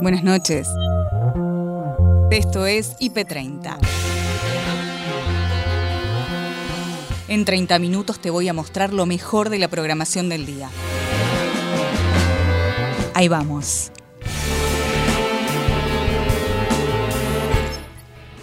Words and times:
Buenas 0.00 0.22
noches. 0.22 0.68
Esto 2.30 2.66
es 2.66 2.96
IP30. 2.98 3.78
En 7.28 7.44
30 7.44 7.78
minutos 7.78 8.20
te 8.20 8.30
voy 8.30 8.48
a 8.48 8.52
mostrar 8.52 8.92
lo 8.92 9.06
mejor 9.06 9.50
de 9.50 9.58
la 9.58 9.68
programación 9.68 10.28
del 10.28 10.46
día. 10.46 10.68
Ahí 13.14 13.28
vamos. 13.28 13.90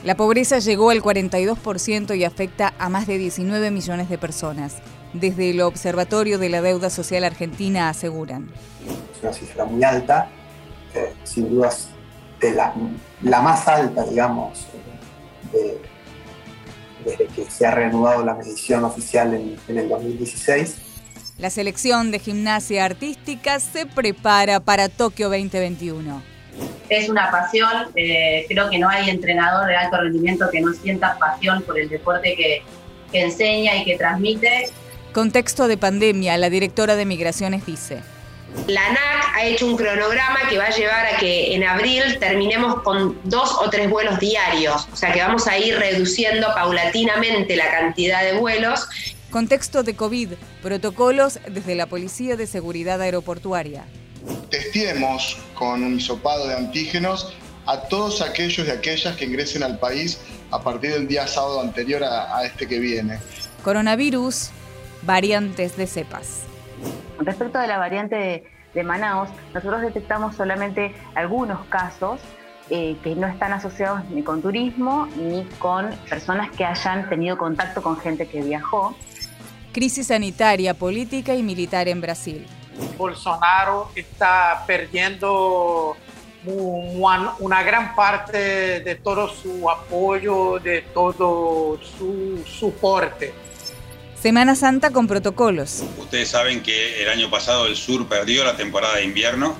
La 0.04 0.16
pobreza 0.16 0.60
llegó 0.60 0.90
al 0.90 1.02
42% 1.02 2.18
y 2.18 2.24
afecta 2.24 2.74
a 2.80 2.90
más 2.90 3.06
de 3.06 3.18
19 3.18 3.70
millones 3.70 4.10
de 4.10 4.18
personas. 4.18 4.78
Desde 5.14 5.52
el 5.52 5.62
Observatorio 5.62 6.40
de 6.40 6.50
la 6.50 6.62
Deuda 6.62 6.90
Social 6.90 7.24
Argentina 7.24 7.90
aseguran. 7.90 8.50
Es 9.16 9.22
una 9.22 9.34
cifra 9.34 9.66
muy 9.66 9.84
alta, 9.84 10.30
eh, 10.96 11.14
sin 11.24 11.50
dudas 11.50 11.90
de 12.40 12.52
la, 12.52 12.74
la, 13.22 13.42
más 13.42 13.68
alta, 13.68 14.04
digamos, 14.04 14.66
de, 15.52 15.80
desde 17.06 17.28
que 17.28 17.46
se 17.50 17.66
ha 17.66 17.72
reanudado 17.72 18.26
la 18.26 18.34
medición 18.34 18.84
oficial 18.84 19.34
en, 19.34 19.58
en 19.68 19.78
el 19.78 19.90
2016. 19.90 20.76
La 21.38 21.50
selección 21.50 22.12
de 22.12 22.20
gimnasia 22.20 22.86
artística 22.86 23.60
se 23.60 23.86
prepara 23.86 24.60
para 24.60 24.90
Tokio 24.90 25.30
2021. 25.30 26.22
Es 26.90 27.10
una 27.10 27.32
pasión, 27.32 27.88
eh, 27.96 28.46
creo 28.48 28.70
que 28.70 28.78
no 28.78 28.90
hay 28.90 29.10
entrenador 29.10 29.68
de 29.68 29.76
alto 29.76 29.98
rendimiento 29.98 30.50
que 30.52 30.62
no 30.62 30.74
sienta 30.74 31.18
pasión 31.18 31.64
por 31.64 31.80
el 31.80 31.90
deporte 31.90 32.36
que, 32.36 32.62
que 33.12 33.22
enseña 33.22 33.78
y 33.78 33.86
que 33.86 33.98
transmite. 33.98 34.70
Contexto 35.14 35.68
de 35.68 35.78
pandemia, 35.78 36.38
la 36.38 36.50
directora 36.50 36.96
de 36.96 37.06
Migraciones 37.06 37.66
dice. 37.66 38.02
La 38.68 38.86
ANAC 38.88 39.36
ha 39.36 39.46
hecho 39.46 39.66
un 39.66 39.76
cronograma 39.76 40.48
que 40.50 40.58
va 40.58 40.66
a 40.66 40.70
llevar 40.70 41.06
a 41.06 41.18
que 41.18 41.56
en 41.56 41.64
abril 41.64 42.18
terminemos 42.20 42.82
con 42.84 43.20
dos 43.24 43.54
o 43.54 43.70
tres 43.70 43.90
vuelos 43.90 44.20
diarios, 44.20 44.88
o 44.92 44.96
sea 44.96 45.12
que 45.12 45.22
vamos 45.22 45.48
a 45.48 45.58
ir 45.58 45.78
reduciendo 45.78 46.48
paulatinamente 46.54 47.56
la 47.56 47.72
cantidad 47.72 48.24
de 48.24 48.38
vuelos. 48.38 48.88
Contexto 49.32 49.84
de 49.84 49.96
COVID, 49.96 50.34
protocolos 50.62 51.40
desde 51.50 51.76
la 51.76 51.86
Policía 51.88 52.36
de 52.36 52.46
Seguridad 52.46 53.02
Aeroportuaria. 53.02 53.86
Testiemos 54.50 55.38
con 55.56 55.84
un 55.84 55.98
hisopado 55.98 56.48
de 56.48 56.56
antígenos 56.56 57.34
a 57.66 57.80
todos 57.88 58.22
aquellos 58.22 58.68
y 58.68 58.72
aquellas 58.72 59.16
que 59.16 59.26
ingresen 59.26 59.64
al 59.64 59.80
país 59.80 60.20
a 60.52 60.62
partir 60.62 60.92
del 60.92 61.08
día 61.08 61.28
sábado 61.28 61.62
anterior 61.62 62.04
a, 62.04 62.38
a 62.38 62.46
este 62.46 62.68
que 62.68 62.80
viene. 62.80 63.20
Coronavirus, 63.64 64.50
variantes 65.04 65.78
de 65.78 65.88
cepas. 65.88 66.51
Respecto 67.26 67.60
de 67.60 67.68
la 67.68 67.78
variante 67.78 68.16
de, 68.16 68.44
de 68.74 68.84
Manaus, 68.84 69.30
nosotros 69.54 69.82
detectamos 69.82 70.36
solamente 70.36 70.96
algunos 71.16 71.66
casos 71.68 72.20
eh, 72.74 72.96
que 73.04 73.16
no 73.16 73.28
están 73.28 73.52
asociados 73.52 74.06
ni 74.12 74.24
con 74.24 74.42
turismo 74.42 75.06
ni 75.18 75.44
con 75.60 75.90
personas 76.10 76.50
que 76.52 76.64
hayan 76.64 77.10
tenido 77.10 77.38
contacto 77.38 77.82
con 77.82 77.98
gente 77.98 78.30
que 78.30 78.42
viajó. 78.42 78.96
Crisis 79.74 80.08
sanitaria, 80.08 80.74
política 80.74 81.36
y 81.36 81.44
militar 81.44 81.90
en 81.90 82.00
Brasil. 82.00 82.46
Bolsonaro 82.98 83.92
está 83.94 84.64
perdiendo 84.66 85.98
una 86.46 87.62
gran 87.64 87.94
parte 87.94 88.80
de 88.80 88.96
todo 88.96 89.28
su 89.28 89.70
apoyo, 89.70 90.58
de 90.60 90.82
todo 90.94 91.78
su 91.82 92.42
soporte. 92.46 93.34
Semana 94.22 94.56
Santa 94.56 94.92
con 94.92 95.08
protocolos. 95.08 95.84
Ustedes 95.98 96.30
saben 96.30 96.62
que 96.62 97.02
el 97.02 97.10
año 97.10 97.32
pasado 97.32 97.66
el 97.66 97.76
sur 97.76 98.08
perdió 98.08 98.44
la 98.44 98.56
temporada 98.56 98.98
de 98.98 99.04
invierno. 99.04 99.58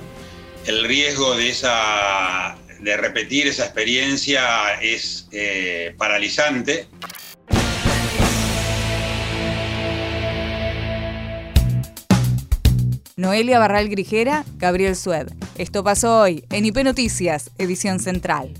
El 0.66 0.84
riesgo 0.84 1.34
de, 1.34 1.48
esa, 1.48 2.56
de 2.78 2.96
repetir 2.96 3.48
esa 3.48 3.64
experiencia 3.64 4.80
es 4.80 5.26
eh, 5.32 5.96
paralizante. 5.98 6.86
Noelia 13.16 13.58
Barral 13.58 13.88
Grijera, 13.88 14.44
Gabriel 14.58 14.94
Sued. 14.94 15.26
Esto 15.58 15.82
pasó 15.82 16.20
hoy 16.20 16.44
en 16.50 16.66
IP 16.66 16.84
Noticias, 16.84 17.50
edición 17.58 17.98
central. 17.98 18.54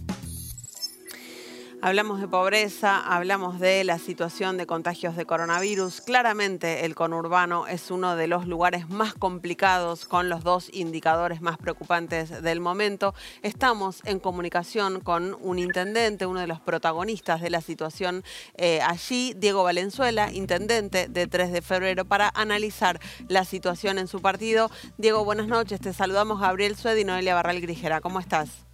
Hablamos 1.85 2.21
de 2.21 2.29
pobreza, 2.29 3.01
hablamos 3.01 3.59
de 3.59 3.83
la 3.83 3.99
situación 3.99 4.57
de 4.57 4.69
contagios 4.69 5.17
de 5.17 5.27
coronavirus. 5.27 6.01
Claramente 6.01 6.85
el 6.85 6.95
conurbano 6.95 7.67
es 7.67 7.91
uno 7.91 8.15
de 8.15 8.29
los 8.29 8.47
lugares 8.47 8.89
más 8.89 9.15
complicados 9.15 10.05
con 10.05 10.29
los 10.29 10.45
dos 10.45 10.71
indicadores 10.73 11.41
más 11.41 11.59
preocupantes 11.59 12.41
del 12.41 12.61
momento. 12.61 13.17
Estamos 13.43 14.01
en 14.05 14.21
comunicación 14.21 15.01
con 15.01 15.37
un 15.41 15.59
intendente, 15.59 16.25
uno 16.25 16.39
de 16.39 16.47
los 16.47 16.61
protagonistas 16.61 17.41
de 17.41 17.51
la 17.51 17.61
situación 17.61 18.23
eh, 18.57 18.81
allí, 18.83 19.35
Diego 19.37 19.65
Valenzuela, 19.65 20.31
intendente 20.31 21.09
de 21.09 21.27
3 21.27 21.51
de 21.51 21.63
febrero, 21.63 22.05
para 22.05 22.31
analizar 22.37 23.01
la 23.27 23.45
situación 23.45 23.99
en 23.99 24.07
su 24.07 24.23
partido. 24.23 24.71
Diego, 24.99 25.25
buenas 25.25 25.49
noches. 25.49 25.81
Te 25.81 25.93
saludamos 25.93 26.39
Gabriel 26.39 26.77
Sued 26.77 26.97
y 26.97 27.05
Noelia 27.05 27.35
Barral 27.35 27.61
Grijera. 27.61 28.01
¿Cómo 28.01 28.21
estás? 28.21 28.72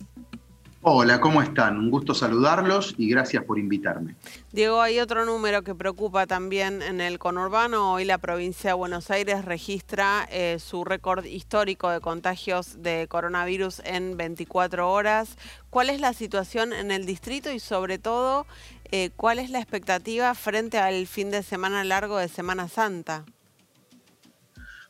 Hola, 0.82 1.20
¿cómo 1.20 1.42
están? 1.42 1.76
Un 1.76 1.90
gusto 1.90 2.14
saludarlos 2.14 2.94
y 2.98 3.08
gracias 3.08 3.42
por 3.42 3.58
invitarme. 3.58 4.14
Diego, 4.52 4.80
hay 4.80 5.00
otro 5.00 5.24
número 5.24 5.62
que 5.62 5.74
preocupa 5.74 6.28
también 6.28 6.82
en 6.82 7.00
el 7.00 7.18
conurbano. 7.18 7.94
Hoy 7.94 8.04
la 8.04 8.18
provincia 8.18 8.70
de 8.70 8.74
Buenos 8.74 9.10
Aires 9.10 9.44
registra 9.44 10.28
eh, 10.30 10.58
su 10.60 10.84
récord 10.84 11.24
histórico 11.24 11.90
de 11.90 12.00
contagios 12.00 12.80
de 12.80 13.08
coronavirus 13.08 13.82
en 13.84 14.16
24 14.16 14.88
horas. 14.88 15.36
¿Cuál 15.68 15.90
es 15.90 16.00
la 16.00 16.12
situación 16.12 16.72
en 16.72 16.92
el 16.92 17.06
distrito 17.06 17.50
y 17.50 17.58
sobre 17.58 17.98
todo 17.98 18.46
eh, 18.92 19.10
cuál 19.16 19.40
es 19.40 19.50
la 19.50 19.58
expectativa 19.58 20.32
frente 20.36 20.78
al 20.78 21.08
fin 21.08 21.32
de 21.32 21.42
semana 21.42 21.82
largo 21.82 22.18
de 22.18 22.28
Semana 22.28 22.68
Santa? 22.68 23.24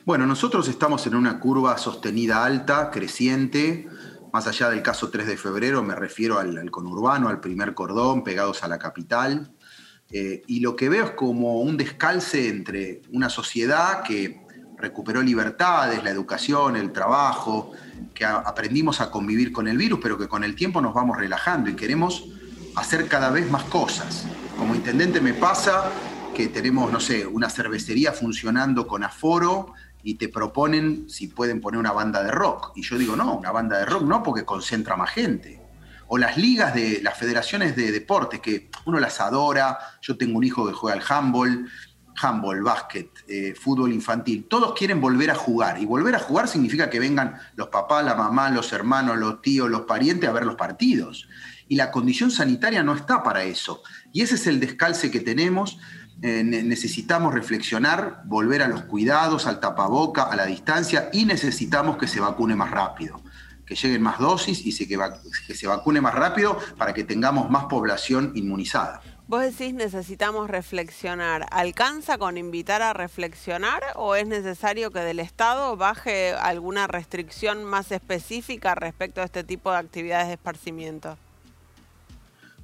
Bueno, 0.04 0.26
nosotros 0.26 0.68
estamos 0.68 1.06
en 1.06 1.14
una 1.14 1.40
curva 1.40 1.76
sostenida 1.78 2.44
alta, 2.44 2.90
creciente 2.90 3.88
más 4.32 4.46
allá 4.46 4.70
del 4.70 4.82
caso 4.82 5.10
3 5.10 5.26
de 5.26 5.36
febrero, 5.36 5.82
me 5.82 5.94
refiero 5.94 6.38
al, 6.38 6.70
conurbano, 6.70 7.28
al 7.28 7.40
primer 7.40 7.74
cordón, 7.74 8.24
pegados 8.24 8.62
a 8.62 8.68
la 8.68 8.78
capital. 8.78 9.50
Eh, 10.10 10.42
y 10.46 10.60
lo 10.60 10.74
que 10.74 10.88
veo 10.88 11.04
es 11.04 11.10
como 11.12 11.60
un 11.60 11.76
descalce 11.76 12.48
entre 12.48 13.02
una 13.12 13.28
sociedad 13.28 14.02
que 14.02 14.40
recuperó 14.78 15.22
libertades, 15.22 16.02
la 16.04 16.10
educación, 16.10 16.76
el 16.76 16.92
trabajo, 16.92 17.72
que 18.14 18.24
aprendimos 18.24 19.00
a 19.00 19.10
convivir 19.10 19.52
con 19.52 19.68
el 19.68 19.76
virus, 19.76 19.98
pero 20.02 20.16
que 20.16 20.28
con 20.28 20.44
el 20.44 20.54
tiempo 20.54 20.80
nos 20.80 20.94
vamos 20.94 21.18
relajando 21.18 21.68
y 21.68 21.74
queremos 21.74 22.28
hacer 22.76 23.08
cada 23.08 23.30
vez 23.30 23.50
más 23.50 23.64
cosas. 23.64 24.26
Como 24.56 24.74
intendente 24.74 25.20
me 25.20 25.34
pasa 25.34 25.90
que 26.34 26.48
tenemos, 26.48 26.92
no 26.92 27.00
sé, 27.00 27.26
una 27.26 27.50
cervecería 27.50 28.12
funcionando 28.12 28.86
con 28.86 29.02
aforo 29.02 29.74
y 30.08 30.14
te 30.14 30.30
proponen 30.30 31.04
si 31.10 31.26
pueden 31.26 31.60
poner 31.60 31.78
una 31.78 31.92
banda 31.92 32.22
de 32.22 32.30
rock. 32.30 32.72
Y 32.74 32.82
yo 32.82 32.96
digo, 32.96 33.14
no, 33.14 33.34
una 33.34 33.52
banda 33.52 33.78
de 33.78 33.84
rock 33.84 34.04
no, 34.04 34.22
porque 34.22 34.42
concentra 34.42 34.96
más 34.96 35.10
gente. 35.10 35.60
O 36.06 36.16
las 36.16 36.38
ligas 36.38 36.74
de 36.74 37.02
las 37.02 37.18
federaciones 37.18 37.76
de 37.76 37.92
deportes, 37.92 38.40
que 38.40 38.70
uno 38.86 38.98
las 39.00 39.20
adora. 39.20 39.78
Yo 40.00 40.16
tengo 40.16 40.38
un 40.38 40.44
hijo 40.44 40.66
que 40.66 40.72
juega 40.72 40.98
al 40.98 41.04
handball, 41.06 41.70
handball, 42.22 42.62
básquet, 42.62 43.10
eh, 43.28 43.54
fútbol 43.54 43.92
infantil. 43.92 44.46
Todos 44.48 44.72
quieren 44.74 44.98
volver 44.98 45.30
a 45.30 45.34
jugar. 45.34 45.78
Y 45.78 45.84
volver 45.84 46.14
a 46.14 46.20
jugar 46.20 46.48
significa 46.48 46.88
que 46.88 47.00
vengan 47.00 47.38
los 47.54 47.68
papás, 47.68 48.02
la 48.02 48.14
mamá, 48.14 48.48
los 48.48 48.72
hermanos, 48.72 49.18
los 49.18 49.42
tíos, 49.42 49.68
los 49.68 49.82
parientes 49.82 50.26
a 50.26 50.32
ver 50.32 50.46
los 50.46 50.56
partidos. 50.56 51.28
Y 51.68 51.76
la 51.76 51.90
condición 51.90 52.30
sanitaria 52.30 52.82
no 52.82 52.94
está 52.94 53.22
para 53.22 53.42
eso. 53.42 53.82
Y 54.10 54.22
ese 54.22 54.36
es 54.36 54.46
el 54.46 54.58
descalce 54.58 55.10
que 55.10 55.20
tenemos 55.20 55.78
eh, 56.20 56.42
necesitamos 56.42 57.32
reflexionar, 57.32 58.22
volver 58.24 58.62
a 58.62 58.68
los 58.68 58.82
cuidados, 58.82 59.46
al 59.46 59.60
tapaboca, 59.60 60.24
a 60.24 60.34
la 60.34 60.46
distancia 60.46 61.10
y 61.12 61.24
necesitamos 61.24 61.96
que 61.96 62.08
se 62.08 62.18
vacune 62.18 62.56
más 62.56 62.72
rápido, 62.72 63.20
que 63.64 63.76
lleguen 63.76 64.02
más 64.02 64.18
dosis 64.18 64.66
y 64.66 64.86
que, 64.86 64.98
que 65.46 65.54
se 65.54 65.66
vacune 65.68 66.00
más 66.00 66.14
rápido 66.14 66.58
para 66.76 66.92
que 66.92 67.04
tengamos 67.04 67.50
más 67.50 67.66
población 67.66 68.32
inmunizada. 68.34 69.00
Vos 69.28 69.42
decís 69.42 69.74
necesitamos 69.74 70.48
reflexionar. 70.48 71.46
¿Alcanza 71.50 72.18
con 72.18 72.36
invitar 72.36 72.82
a 72.82 72.94
reflexionar 72.94 73.82
o 73.94 74.16
es 74.16 74.26
necesario 74.26 74.90
que 74.90 75.00
del 75.00 75.20
Estado 75.20 75.76
baje 75.76 76.32
alguna 76.32 76.86
restricción 76.86 77.62
más 77.62 77.92
específica 77.92 78.74
respecto 78.74 79.20
a 79.20 79.24
este 79.24 79.44
tipo 79.44 79.70
de 79.70 79.76
actividades 79.76 80.28
de 80.28 80.32
esparcimiento? 80.32 81.16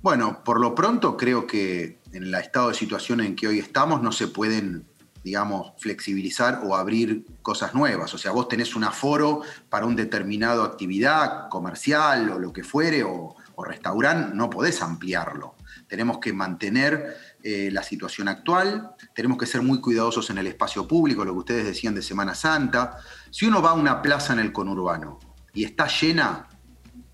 Bueno, 0.01 0.43
por 0.43 0.61
lo 0.61 0.75
pronto 0.75 1.17
creo 1.17 1.47
que 1.47 1.99
en 2.15 2.23
el 2.23 2.35
estado 2.35 2.69
de 2.69 2.75
situación 2.75 3.21
en 3.21 3.35
que 3.35 3.49
hoy 3.49 3.59
estamos 3.59 4.01
no 4.01 4.13
se 4.13 4.29
pueden, 4.29 4.87
digamos, 5.25 5.73
flexibilizar 5.79 6.61
o 6.65 6.77
abrir 6.77 7.27
cosas 7.43 7.75
nuevas. 7.75 8.15
O 8.15 8.19
sea, 8.19 8.31
vos 8.31 8.49
tenés 8.49 8.77
un 8.77 8.85
aforo 8.85 9.43
para 9.69 9.85
una 9.85 9.97
determinada 9.97 10.65
actividad 10.65 11.49
comercial 11.49 12.31
o 12.31 12.39
lo 12.39 12.53
que 12.53 12.63
fuere, 12.63 13.03
o, 13.03 13.37
restaurante, 13.67 14.35
no 14.35 14.51
podés 14.51 14.83
ampliarlo. 14.83 15.55
Tenemos 15.89 16.19
que 16.19 16.33
mantener 16.33 17.17
eh, 17.43 17.71
la 17.73 17.83
situación 17.83 18.29
actual, 18.29 18.95
tenemos 19.15 19.39
que 19.39 19.47
ser 19.47 19.63
muy 19.63 19.81
cuidadosos 19.81 20.29
en 20.31 20.39
el 20.39 20.47
espacio 20.49 20.89
público, 20.89 21.25
lo 21.25 21.33
que 21.33 21.39
ustedes 21.39 21.65
decían 21.65 21.95
de 21.95 22.03
Semana 22.03 22.35
Santa. 22.35 22.99
Si 23.31 23.47
uno 23.47 23.63
va 23.63 23.71
a 23.71 23.75
una 23.75 24.03
plaza 24.03 24.33
en 24.33 24.41
el 24.41 24.53
conurbano 24.53 25.19
y 25.53 25.65
está 25.65 25.87
llena, 25.87 26.49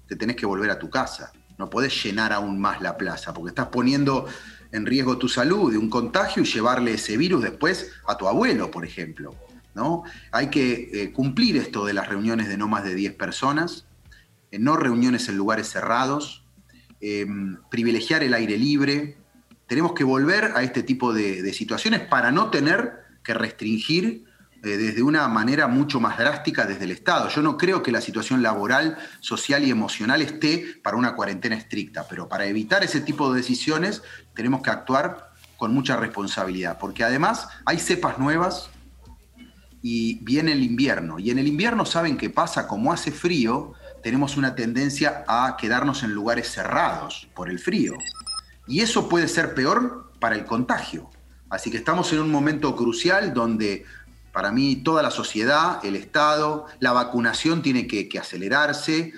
te 0.07 0.17
tenés 0.17 0.37
que 0.37 0.47
volver 0.47 0.71
a 0.71 0.79
tu 0.79 0.89
casa. 0.89 1.33
No 1.59 1.69
podés 1.69 2.03
llenar 2.03 2.33
aún 2.33 2.59
más 2.59 2.81
la 2.81 2.97
plaza, 2.97 3.35
porque 3.35 3.51
estás 3.51 3.67
poniendo 3.67 4.27
en 4.73 4.87
riesgo 4.87 5.19
tu 5.19 5.29
salud 5.29 5.71
de 5.73 5.79
un 5.79 5.91
contagio 5.91 6.43
y 6.43 6.47
llevarle 6.47 6.95
ese 6.95 7.17
virus 7.17 7.43
después 7.43 7.93
a 8.07 8.17
tu 8.17 8.29
abuelo, 8.29 8.71
por 8.71 8.85
ejemplo. 8.85 9.35
¿no? 9.75 10.05
Hay 10.33 10.49
que 10.49 10.91
eh, 10.93 11.13
cumplir 11.13 11.57
esto 11.57 11.85
de 11.85 11.95
las 11.95 12.09
reuniones 12.09 12.49
de 12.49 12.57
no 12.57 12.69
más 12.69 12.85
de 12.85 12.95
10 12.95 13.15
personas, 13.15 13.87
eh, 14.51 14.59
no 14.59 14.77
reuniones 14.77 15.29
en 15.29 15.37
lugares 15.37 15.69
cerrados, 15.69 16.45
em, 17.01 17.57
privilegiar 17.71 18.23
el 18.23 18.35
aire 18.35 18.59
libre. 18.59 19.17
Tenemos 19.67 19.93
que 19.93 20.05
volver 20.05 20.53
a 20.55 20.63
este 20.63 20.83
tipo 20.83 21.13
de 21.13 21.53
situaciones 21.53 22.01
para 22.01 22.33
no 22.33 22.51
tener 22.51 23.01
que 23.23 23.35
restringir 23.35 24.25
desde 24.63 25.03
una 25.03 25.27
manera 25.29 25.69
mucho 25.69 26.01
más 26.01 26.19
drástica 26.19 26.67
desde 26.67 26.85
el 26.85 26.91
Estado. 26.91 27.29
Yo 27.29 27.43
no 27.43 27.57
creo 27.57 27.83
que 27.83 27.93
la 27.93 28.01
situación 28.01 28.43
laboral, 28.43 28.99
social 29.21 29.65
y 29.65 29.71
emocional 29.71 30.21
esté 30.23 30.81
para 30.83 30.97
una 30.97 31.15
cuarentena 31.15 31.57
estricta, 31.57 32.07
pero 32.09 32.29
para 32.29 32.47
evitar 32.47 32.85
ese 32.85 33.01
tipo 33.01 33.33
de 33.33 33.39
decisiones 33.39 34.03
tenemos 34.35 34.63
que 34.63 34.71
actuar 34.71 35.33
con 35.57 35.75
mucha 35.75 35.97
responsabilidad, 35.97 36.79
porque 36.79 37.05
además 37.05 37.49
hay 37.67 37.79
cepas 37.79 38.19
nuevas 38.19 38.71
y 39.83 40.23
viene 40.25 40.53
el 40.53 40.63
invierno, 40.63 41.19
y 41.19 41.31
en 41.31 41.39
el 41.39 41.47
invierno 41.47 41.87
saben 41.87 42.19
qué 42.19 42.29
pasa, 42.29 42.67
como 42.67 42.93
hace 42.93 43.13
frío, 43.13 43.73
tenemos 44.03 44.37
una 44.37 44.55
tendencia 44.55 45.25
a 45.27 45.57
quedarnos 45.59 46.03
en 46.03 46.13
lugares 46.13 46.51
cerrados 46.51 47.29
por 47.35 47.49
el 47.49 47.59
frío, 47.59 47.95
y 48.67 48.81
eso 48.81 49.09
puede 49.09 49.27
ser 49.27 49.55
peor 49.55 50.13
para 50.21 50.35
el 50.35 50.45
contagio. 50.45 51.11
Así 51.51 51.71
que 51.71 51.79
estamos 51.79 52.13
en 52.13 52.21
un 52.21 52.31
momento 52.31 52.77
crucial 52.77 53.35
donde 53.35 53.85
para 54.33 54.53
mí, 54.53 54.77
toda 54.77 55.03
la 55.03 55.11
sociedad, 55.11 55.85
el 55.85 55.97
Estado, 55.97 56.67
la 56.79 56.93
vacunación 56.93 57.63
tiene 57.63 57.87
que, 57.87 58.09
acelerarse. 58.19 59.13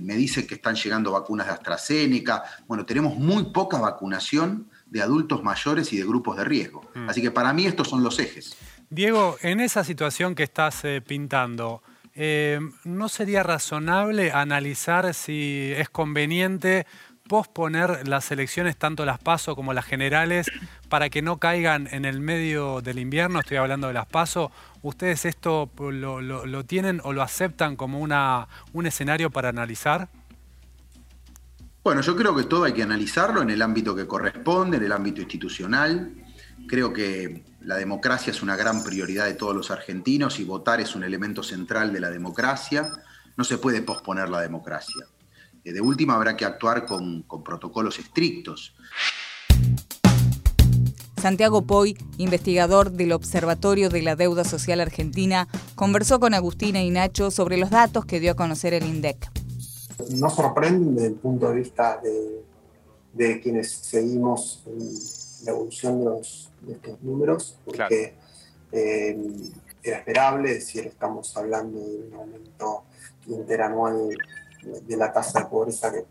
Me 0.00 0.14
dicen 0.14 0.46
que 0.46 0.54
están 0.54 0.74
llegando 0.74 1.12
vacunas 1.12 1.46
de 1.46 1.52
AstraZeneca. 1.52 2.42
Bueno, 2.66 2.84
tenemos 2.84 3.16
muy 3.16 3.44
poca 3.52 3.78
vacunación 3.78 4.68
de 4.86 5.02
adultos 5.02 5.42
mayores 5.42 5.92
y 5.92 5.98
de 5.98 6.04
grupos 6.04 6.36
de 6.36 6.44
riesgo. 6.44 6.88
Mm. 6.94 7.08
Así 7.08 7.22
que 7.22 7.30
para 7.30 7.52
mí 7.52 7.66
estos 7.66 7.88
son 7.88 8.02
los 8.02 8.18
ejes. 8.18 8.56
Diego, 8.88 9.36
en 9.42 9.60
esa 9.60 9.84
situación 9.84 10.34
que 10.34 10.44
estás 10.44 10.84
eh, 10.84 11.00
pintando, 11.00 11.82
eh, 12.14 12.60
¿no 12.84 13.08
sería 13.08 13.42
razonable 13.42 14.32
analizar 14.32 15.12
si 15.12 15.72
es 15.76 15.90
conveniente 15.90 16.86
posponer 17.28 18.06
las 18.08 18.30
elecciones, 18.30 18.76
tanto 18.76 19.04
las 19.04 19.18
PASO 19.18 19.56
como 19.56 19.72
las 19.72 19.84
generales, 19.84 20.46
para 20.88 21.08
que 21.08 21.22
no 21.22 21.38
caigan 21.38 21.88
en 21.90 22.04
el 22.04 22.20
medio 22.20 22.80
del 22.80 22.98
invierno, 22.98 23.40
estoy 23.40 23.56
hablando 23.56 23.88
de 23.88 23.94
las 23.94 24.06
PASO, 24.06 24.50
¿ustedes 24.82 25.24
esto 25.24 25.70
lo, 25.78 26.64
tienen 26.64 27.00
o 27.04 27.12
lo 27.12 27.22
aceptan 27.22 27.76
como 27.76 28.00
una, 28.00 28.48
un 28.72 28.86
escenario 28.86 29.30
para 29.30 29.48
analizar? 29.48 30.08
Bueno, 31.82 32.00
yo 32.00 32.16
creo 32.16 32.34
que 32.34 32.44
todo 32.44 32.64
hay 32.64 32.72
que 32.72 32.82
analizarlo 32.82 33.42
en 33.42 33.50
el 33.50 33.62
ámbito 33.62 33.94
que 33.94 34.06
corresponde, 34.06 34.76
en 34.76 34.84
el 34.84 34.92
ámbito 34.92 35.20
institucional. 35.20 36.12
Creo 36.66 36.92
que 36.92 37.44
la 37.60 37.76
democracia 37.76 38.32
es 38.32 38.42
una 38.42 38.56
gran 38.56 38.82
prioridad 38.82 39.26
de 39.26 39.34
todos 39.34 39.54
los 39.54 39.70
argentinos 39.70 40.40
y 40.40 40.44
votar 40.44 40.80
es 40.80 40.96
un 40.96 41.04
elemento 41.04 41.44
central 41.44 41.92
de 41.92 42.00
la 42.00 42.10
democracia. 42.10 42.90
No 43.36 43.44
se 43.44 43.58
puede 43.58 43.82
posponer 43.82 44.28
la 44.28 44.40
democracia. 44.40 45.06
De 45.72 45.80
última 45.80 46.14
habrá 46.14 46.36
que 46.36 46.44
actuar 46.44 46.86
con, 46.86 47.22
con 47.22 47.42
protocolos 47.42 47.98
estrictos. 47.98 48.74
Santiago 51.20 51.66
Poy, 51.66 51.98
investigador 52.18 52.92
del 52.92 53.10
Observatorio 53.10 53.88
de 53.88 54.00
la 54.02 54.14
Deuda 54.14 54.44
Social 54.44 54.80
Argentina, 54.80 55.48
conversó 55.74 56.20
con 56.20 56.34
Agustina 56.34 56.82
y 56.82 56.90
Nacho 56.90 57.32
sobre 57.32 57.56
los 57.56 57.70
datos 57.70 58.04
que 58.04 58.20
dio 58.20 58.30
a 58.30 58.34
conocer 58.36 58.74
el 58.74 58.84
INDEC. 58.84 59.28
No 60.10 60.30
sorprende 60.30 60.92
desde 60.92 61.06
el 61.08 61.14
punto 61.14 61.48
de 61.48 61.54
vista 61.56 62.00
de, 63.16 63.40
quienes 63.40 63.72
seguimos 63.72 64.62
la 65.44 65.50
evolución 65.50 66.04
de, 66.04 66.72
estos 66.74 67.02
números, 67.02 67.58
porque 67.64 68.14
eh, 68.70 69.18
era 69.82 69.98
esperable, 69.98 70.52
es 70.52 70.58
decir, 70.58 70.86
estamos 70.86 71.36
hablando 71.36 71.80
de 71.80 72.08
un 72.08 72.14
aumento 72.14 72.84
interanual 73.26 74.10
de 74.86 74.96
la 74.96 75.12
tasa 75.12 75.40
de 75.40 75.46
pobreza 75.46 75.92
que 75.92 76.04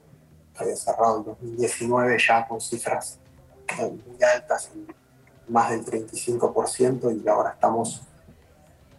había 0.57 0.75
cerrado 0.75 1.19
en 1.19 1.25
2019 1.25 2.17
ya 2.17 2.47
con 2.47 2.61
cifras 2.61 3.19
muy 3.79 4.23
altas, 4.23 4.71
más 5.47 5.71
del 5.71 5.85
35%, 5.85 7.23
y 7.23 7.27
ahora 7.27 7.51
estamos 7.51 8.01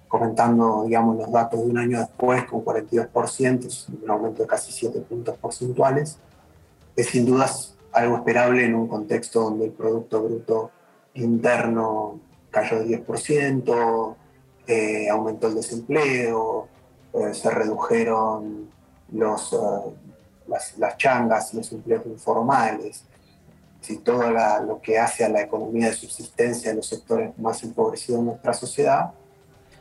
comentando, 0.09 0.85
digamos, 0.85 1.17
los 1.17 1.31
datos 1.31 1.61
de 1.61 1.67
un 1.67 1.79
año 1.79 1.99
después 1.99 2.45
con 2.45 2.65
42%, 2.65 3.67
es 3.67 3.89
un 3.89 4.11
aumento 4.11 4.43
de 4.43 4.49
casi 4.49 4.73
7 4.73 5.01
puntos 5.01 5.37
porcentuales. 5.39 6.19
Es 6.95 7.09
sin 7.09 7.27
dudas 7.27 7.75
algo 7.93 8.17
esperable 8.17 8.65
en 8.65 8.75
un 8.75 8.89
contexto 8.89 9.41
donde 9.41 9.67
el 9.67 9.73
Producto 9.73 10.23
Bruto 10.23 10.71
Interno 11.15 12.21
cayó 12.51 12.79
de 12.79 13.05
10%, 13.05 14.17
eh, 14.67 15.09
aumentó 15.11 15.49
el 15.49 15.55
desempleo, 15.55 16.69
eh, 17.13 17.35
se 17.35 17.51
redujeron 17.51 18.71
los, 19.13 19.53
eh, 19.53 19.57
las, 20.49 20.77
las, 20.79 20.97
changas, 20.97 21.55
los 21.55 21.73
empleos 21.73 22.07
informales, 22.07 23.05
y 23.89 23.99
todo 23.99 24.31
lo 24.67 24.81
que 24.81 24.99
hace 24.99 25.25
a 25.25 25.29
la 25.29 25.43
economía 25.43 25.87
de 25.87 25.93
subsistencia 25.93 26.71
de 26.71 26.77
los 26.77 26.87
sectores 26.89 27.39
más 27.39 27.63
empobrecidos 27.63 28.21
de 28.21 28.27
nuestra 28.27 28.53
sociedad. 28.53 29.13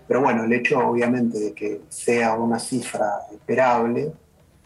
Pero 0.08 0.22
bueno, 0.22 0.44
el 0.44 0.54
hecho 0.54 0.78
obviamente 0.78 1.40
de 1.40 1.54
que 1.54 1.82
sea 1.90 2.36
una 2.36 2.60
cifra 2.60 3.22
esperable 3.32 4.14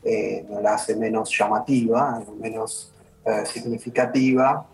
eh, 0.04 0.46
no 0.50 0.60
la 0.60 0.74
hace 0.74 0.94
menos 0.98 1.30
llamativa, 1.38 2.22
menos 2.38 2.92
eh, 3.24 3.46
significativa 3.46 4.66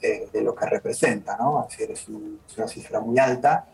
de 0.00 0.42
lo 0.42 0.54
que 0.54 0.66
representa, 0.66 1.34
¿no? 1.38 1.66
Es 1.66 1.78
decir, 1.78 1.90
es, 1.90 2.58
una 2.58 2.68
cifra 2.68 3.00
muy 3.00 3.18
alta, 3.18 3.66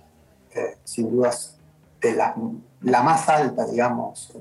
sin 0.84 1.10
dudas 1.10 1.56
de 2.00 2.14
la, 2.14 2.36
la, 2.82 3.02
más 3.02 3.28
alta, 3.28 3.66
digamos, 3.66 4.32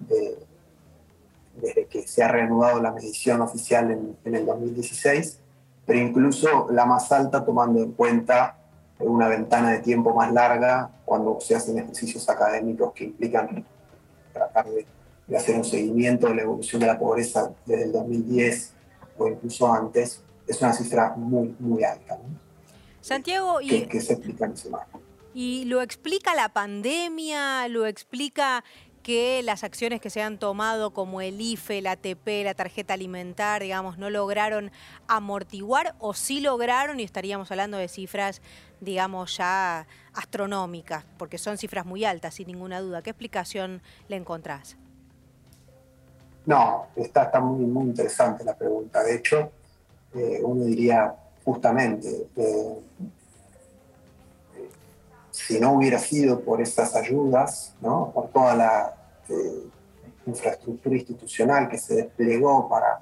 desde 0.00 1.86
que 1.86 2.06
se 2.06 2.22
ha 2.22 2.28
reanudado 2.28 2.80
la 2.80 2.92
medición 2.92 3.40
oficial 3.40 3.90
en, 4.24 4.34
el 4.34 4.46
2016, 4.46 5.38
pero 5.84 5.98
incluso 5.98 6.68
la 6.70 6.84
más 6.84 7.10
alta 7.12 7.44
tomando 7.44 7.82
en 7.82 7.92
cuenta 7.92 8.58
una 8.98 9.28
ventana 9.28 9.72
de 9.72 9.80
tiempo 9.80 10.14
más 10.14 10.32
larga 10.32 10.90
cuando 11.04 11.38
se 11.40 11.54
hacen 11.54 11.78
ejercicios 11.78 12.28
académicos 12.28 12.92
que 12.92 13.04
implican 13.04 13.64
tratar 14.32 14.66
de, 14.66 14.86
hacer 15.36 15.56
un 15.56 15.64
seguimiento 15.64 16.28
de 16.28 16.36
la 16.36 16.42
evolución 16.42 16.80
de 16.80 16.86
la 16.86 16.98
pobreza 16.98 17.50
desde 17.64 17.84
el 17.84 17.92
2010 17.92 18.72
o 19.18 19.28
incluso 19.28 19.72
antes, 19.72 20.22
es 20.46 20.60
una 20.60 20.72
cifra 20.72 21.14
muy, 21.16 21.54
muy 21.58 21.82
alta. 21.82 22.18
Santiago, 23.00 23.60
y... 23.60 23.86
Que, 23.86 24.00
se 24.00 24.14
explica 24.14 24.46
en 24.46 24.52
ese 24.52 24.70
marco. 24.70 25.00
¿Y 25.34 25.64
lo 25.66 25.82
explica 25.82 26.34
la 26.34 26.48
pandemia? 26.48 27.68
¿Lo 27.68 27.86
explica 27.86 28.64
que 29.06 29.40
las 29.44 29.62
acciones 29.62 30.00
que 30.00 30.10
se 30.10 30.20
han 30.20 30.36
tomado 30.36 30.90
como 30.90 31.20
el 31.20 31.40
IFE, 31.40 31.80
la 31.80 31.92
ATP, 31.92 32.42
la 32.42 32.54
tarjeta 32.54 32.94
alimentar, 32.94 33.62
digamos, 33.62 33.98
no 33.98 34.10
lograron 34.10 34.72
amortiguar 35.06 35.94
o 36.00 36.12
sí 36.12 36.40
lograron 36.40 36.98
y 36.98 37.04
estaríamos 37.04 37.48
hablando 37.52 37.78
de 37.78 37.86
cifras, 37.86 38.42
digamos, 38.80 39.36
ya 39.36 39.86
astronómicas, 40.12 41.04
porque 41.18 41.38
son 41.38 41.56
cifras 41.56 41.86
muy 41.86 42.04
altas, 42.04 42.34
sin 42.34 42.48
ninguna 42.48 42.80
duda. 42.80 43.00
¿Qué 43.00 43.10
explicación 43.10 43.80
le 44.08 44.16
encontrás? 44.16 44.76
No, 46.44 46.86
está, 46.96 47.26
está 47.26 47.38
muy, 47.38 47.64
muy 47.64 47.84
interesante 47.84 48.42
la 48.42 48.56
pregunta. 48.56 49.04
De 49.04 49.14
hecho, 49.14 49.52
eh, 50.16 50.40
uno 50.42 50.64
diría 50.64 51.14
justamente, 51.44 52.26
eh, 52.34 52.74
si 55.36 55.60
no 55.60 55.74
hubiera 55.74 55.98
sido 55.98 56.40
por 56.40 56.62
estas 56.62 56.96
ayudas, 56.96 57.74
¿no? 57.82 58.10
por 58.14 58.28
toda 58.30 58.56
la 58.56 58.94
eh, 59.28 59.68
infraestructura 60.26 60.96
institucional 60.96 61.68
que 61.68 61.76
se 61.76 61.94
desplegó 61.94 62.66
para, 62.70 63.00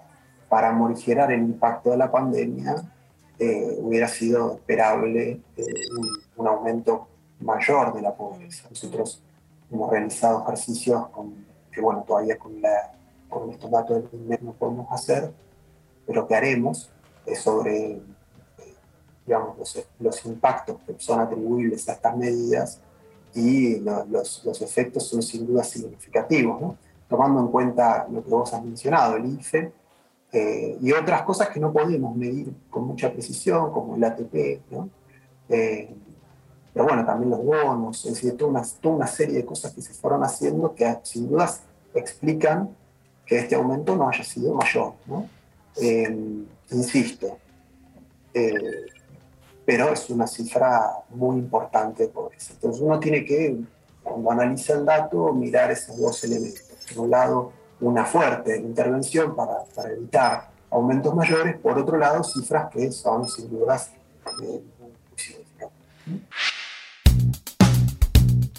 para 0.48 0.72
morigerar 0.72 1.30
el 1.30 1.42
impacto 1.42 1.90
de 1.92 1.96
la 1.96 2.10
pandemia, 2.10 2.74
eh, 3.38 3.76
hubiera 3.78 4.08
sido 4.08 4.54
esperable 4.54 5.42
eh, 5.56 5.64
un, 6.36 6.48
aumento 6.48 7.06
mayor 7.38 7.94
de 7.94 8.02
la 8.02 8.12
pobreza. 8.12 8.66
Nosotros 8.68 9.22
hemos 9.70 9.88
realizado 9.88 10.42
ejercicios 10.42 11.08
con, 11.10 11.46
que, 11.70 11.80
bueno, 11.80 12.02
todavía 12.04 12.36
con, 12.36 12.60
la, 12.60 12.94
con 13.28 13.50
estos 13.50 13.70
datos 13.70 14.10
del 14.10 14.20
INDEC 14.22 14.42
no 14.42 14.52
podemos 14.54 14.90
hacer, 14.90 15.32
pero 16.04 16.26
que 16.26 16.34
haremos 16.34 16.90
sobre 17.36 18.02
digamos, 19.26 19.56
los, 19.98 20.26
impactos 20.26 20.76
que 20.86 20.94
son 20.98 21.20
atribuibles 21.20 21.88
a 21.88 21.92
estas 21.92 22.16
medidas 22.16 22.80
y 23.34 23.80
los, 23.80 24.44
los, 24.44 24.62
efectos 24.62 25.08
son 25.08 25.22
sin 25.22 25.46
duda 25.46 25.64
significativos, 25.64 26.60
¿no? 26.60 26.76
tomando 27.08 27.40
en 27.40 27.48
cuenta 27.48 28.06
lo 28.10 28.22
que 28.22 28.30
vos 28.30 28.52
has 28.52 28.64
mencionado, 28.64 29.16
el 29.16 29.26
IFE, 29.26 29.72
eh, 30.32 30.78
y 30.80 30.92
otras 30.92 31.22
cosas 31.22 31.48
que 31.48 31.60
no 31.60 31.72
podemos 31.72 32.14
medir 32.16 32.52
con 32.68 32.86
mucha 32.86 33.12
precisión, 33.12 33.72
como 33.72 33.94
el 33.94 34.02
ATP, 34.02 34.62
¿no? 34.70 34.90
Eh, 35.48 35.94
pero 36.72 36.86
bueno, 36.86 37.06
también 37.06 37.30
los 37.30 37.44
bonos, 37.44 38.04
es 38.04 38.14
decir, 38.14 38.36
toda 38.36 38.50
una, 38.50 38.62
toda 38.80 38.96
una, 38.96 39.06
serie 39.06 39.36
de 39.36 39.44
cosas 39.44 39.72
que 39.72 39.80
se 39.80 39.94
fueron 39.94 40.24
haciendo 40.24 40.74
que 40.74 40.98
sin 41.04 41.28
dudas 41.28 41.62
explican 41.94 42.76
que 43.24 43.38
este 43.38 43.54
aumento 43.54 43.94
no 43.94 44.08
haya 44.08 44.24
sido 44.24 44.54
mayor. 44.54 44.94
Eh, 45.80 46.44
insisto, 46.70 47.38
eh, 48.34 48.86
pero 49.64 49.92
es 49.92 50.08
una 50.10 50.26
cifra 50.26 50.98
muy 51.10 51.38
importante 51.38 52.08
por 52.08 52.34
eso. 52.34 52.52
Entonces 52.54 52.82
uno 52.82 53.00
tiene 53.00 53.24
que, 53.24 53.56
cuando 54.02 54.30
analiza 54.30 54.74
el 54.74 54.84
dato, 54.84 55.32
mirar 55.32 55.70
esos 55.70 55.96
dos 55.96 56.22
elementos. 56.24 56.62
Por 56.94 57.04
un 57.04 57.10
lado, 57.10 57.52
una 57.80 58.04
fuerte 58.04 58.56
intervención 58.56 59.34
para, 59.34 59.64
para 59.74 59.90
evitar 59.90 60.50
aumentos 60.70 61.14
mayores, 61.14 61.56
por 61.58 61.78
otro 61.78 61.96
lado, 61.96 62.22
cifras 62.24 62.70
que 62.70 62.90
son 62.90 63.28
sin 63.28 63.48
dudas 63.48 63.92
eh, 64.42 64.62
muy 64.78 64.92
significativas. 65.16 66.53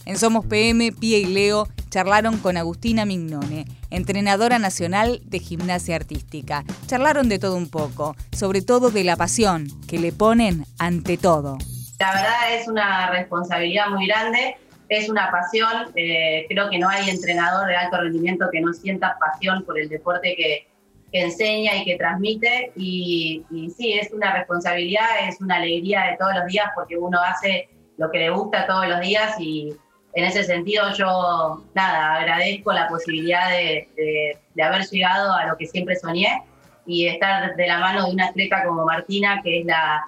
En 0.06 0.20
Somos 0.20 0.46
PM, 0.46 0.92
Pia 0.92 1.18
y 1.18 1.26
Leo 1.26 1.68
charlaron 1.90 2.38
con 2.38 2.58
Agustina 2.58 3.06
Mignone, 3.06 3.66
entrenadora 3.90 4.60
nacional 4.60 5.20
de 5.24 5.40
gimnasia 5.40 5.96
artística. 5.96 6.64
Charlaron 6.86 7.28
de 7.28 7.40
todo 7.40 7.58
un 7.58 7.72
poco, 7.72 8.16
sobre 8.32 8.62
todo 8.62 8.92
de 8.92 9.04
la 9.04 9.16
pasión 9.16 9.68
que 9.88 9.98
le 9.98 10.12
ponen 10.12 10.66
ante 10.78 11.18
todo. 11.18 11.58
La 12.00 12.14
verdad 12.14 12.54
es 12.54 12.68
una 12.68 13.10
responsabilidad 13.10 13.88
muy 13.90 14.06
grande, 14.06 14.58
es 14.90 15.10
una 15.10 15.32
pasión. 15.32 15.92
Eh, 15.96 16.46
creo 16.50 16.70
que 16.70 16.78
no 16.78 16.88
hay 16.88 17.10
entrenador 17.10 17.68
de 17.68 17.76
alto 17.76 18.00
rendimiento 18.00 18.46
que 18.52 18.62
no 18.62 18.74
sienta 18.74 19.18
pasión 19.20 19.64
por 19.66 19.80
el 19.80 19.90
deporte 19.90 20.36
que, 20.36 20.68
enseña 21.14 21.78
y 21.78 21.86
que 21.86 21.98
transmite. 21.98 22.74
Y, 22.76 23.44
y 23.50 23.70
sí, 23.72 23.94
es 23.94 24.12
una 24.12 24.34
responsabilidad, 24.34 25.28
es 25.28 25.40
una 25.40 25.56
alegría 25.56 26.04
de 26.12 26.18
todos 26.18 26.36
los 26.36 26.46
días 26.46 26.68
porque 26.76 26.98
uno 26.98 27.20
hace 27.22 27.70
lo 27.98 28.12
que 28.12 28.20
le 28.20 28.30
gusta 28.30 28.68
todos 28.68 28.86
los 28.88 29.00
días 29.00 29.40
y 29.40 29.74
en 30.16 30.24
ese 30.24 30.44
sentido 30.46 30.92
yo, 30.94 31.64
nada, 31.74 32.16
agradezco 32.16 32.72
la 32.72 32.88
posibilidad 32.88 33.50
de, 33.50 34.38
haber 34.64 34.84
llegado 34.88 35.34
a 35.34 35.46
lo 35.46 35.58
que 35.58 35.68
siempre 35.68 35.98
soñé 35.98 36.42
y 36.86 37.08
estar 37.08 37.56
de 37.56 37.68
la 37.68 37.80
mano 37.80 38.06
de 38.06 38.14
una 38.14 38.28
atleta 38.28 38.64
como 38.64 38.86
Martina, 38.86 39.42
que 39.44 39.60
es 39.60 39.66
la, 39.66 40.08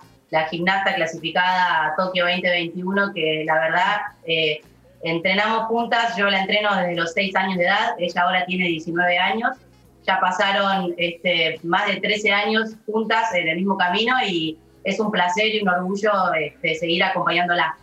gimnasta 0.50 0.96
clasificada 0.96 1.88
a 1.88 1.96
Tokio 1.96 2.26
2021, 2.26 3.14
que 3.14 3.44
la 3.46 3.54
verdad 3.56 3.96
eh, 4.26 4.62
entrenamos 5.04 5.68
juntas, 5.68 6.16
yo 6.18 6.30
la 6.30 6.42
entreno 6.42 6.74
desde 6.76 6.96
los 6.96 7.12
6 7.14 7.36
años 7.36 7.58
de 7.58 7.66
edad, 7.66 7.96
ella 7.98 8.22
ahora 8.22 8.46
tiene 8.46 8.68
19 8.68 9.18
años, 9.18 9.58
ya 10.06 10.20
pasaron 10.22 10.94
este, 10.98 11.60
más 11.64 11.88
de 11.88 11.98
13 11.98 12.32
años 12.32 12.76
juntas 12.86 13.34
en 13.34 13.50
el 13.50 13.58
mismo 13.58 13.78
camino 13.78 14.16
y 14.26 14.58
es 14.86 15.00
un 15.02 15.12
placer 15.12 15.54
y 15.54 15.62
un 15.62 15.70
orgullo 15.70 16.34
este, 16.34 16.76
seguir 16.76 17.04
acompañándola. 17.04 17.76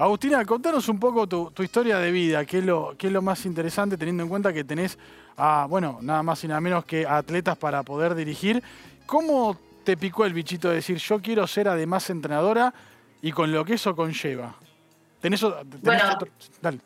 Agustina, 0.00 0.42
contanos 0.46 0.88
un 0.88 0.98
poco 0.98 1.26
tu, 1.26 1.62
historia 1.62 1.98
de 1.98 2.10
vida, 2.10 2.46
qué 2.46 2.60
es, 2.60 2.64
lo, 2.64 2.96
qué 2.96 3.08
es 3.08 3.12
lo 3.12 3.20
más 3.20 3.44
interesante 3.44 3.98
teniendo 3.98 4.22
en 4.22 4.30
cuenta 4.30 4.50
que 4.50 4.64
tenés 4.64 4.98
a, 5.36 5.66
bueno, 5.68 5.98
nada 6.00 6.22
más 6.22 6.42
y 6.42 6.48
nada 6.48 6.58
menos 6.62 6.86
que 6.86 7.06
atletas 7.06 7.58
para 7.58 7.82
poder 7.82 8.14
dirigir. 8.14 8.62
¿Cómo 9.04 9.58
te 9.84 9.98
picó 9.98 10.24
el 10.24 10.32
bichito 10.32 10.70
de 10.70 10.76
decir 10.76 10.96
yo 10.96 11.20
quiero 11.20 11.46
ser 11.46 11.68
además 11.68 12.08
entrenadora 12.08 12.72
y 13.20 13.30
con 13.30 13.52
lo 13.52 13.62
que 13.62 13.74
eso 13.74 13.94
conlleva? 13.94 14.54
¿Tenés, 15.20 15.42
bueno, 15.82 16.02
Dale. 16.62 16.78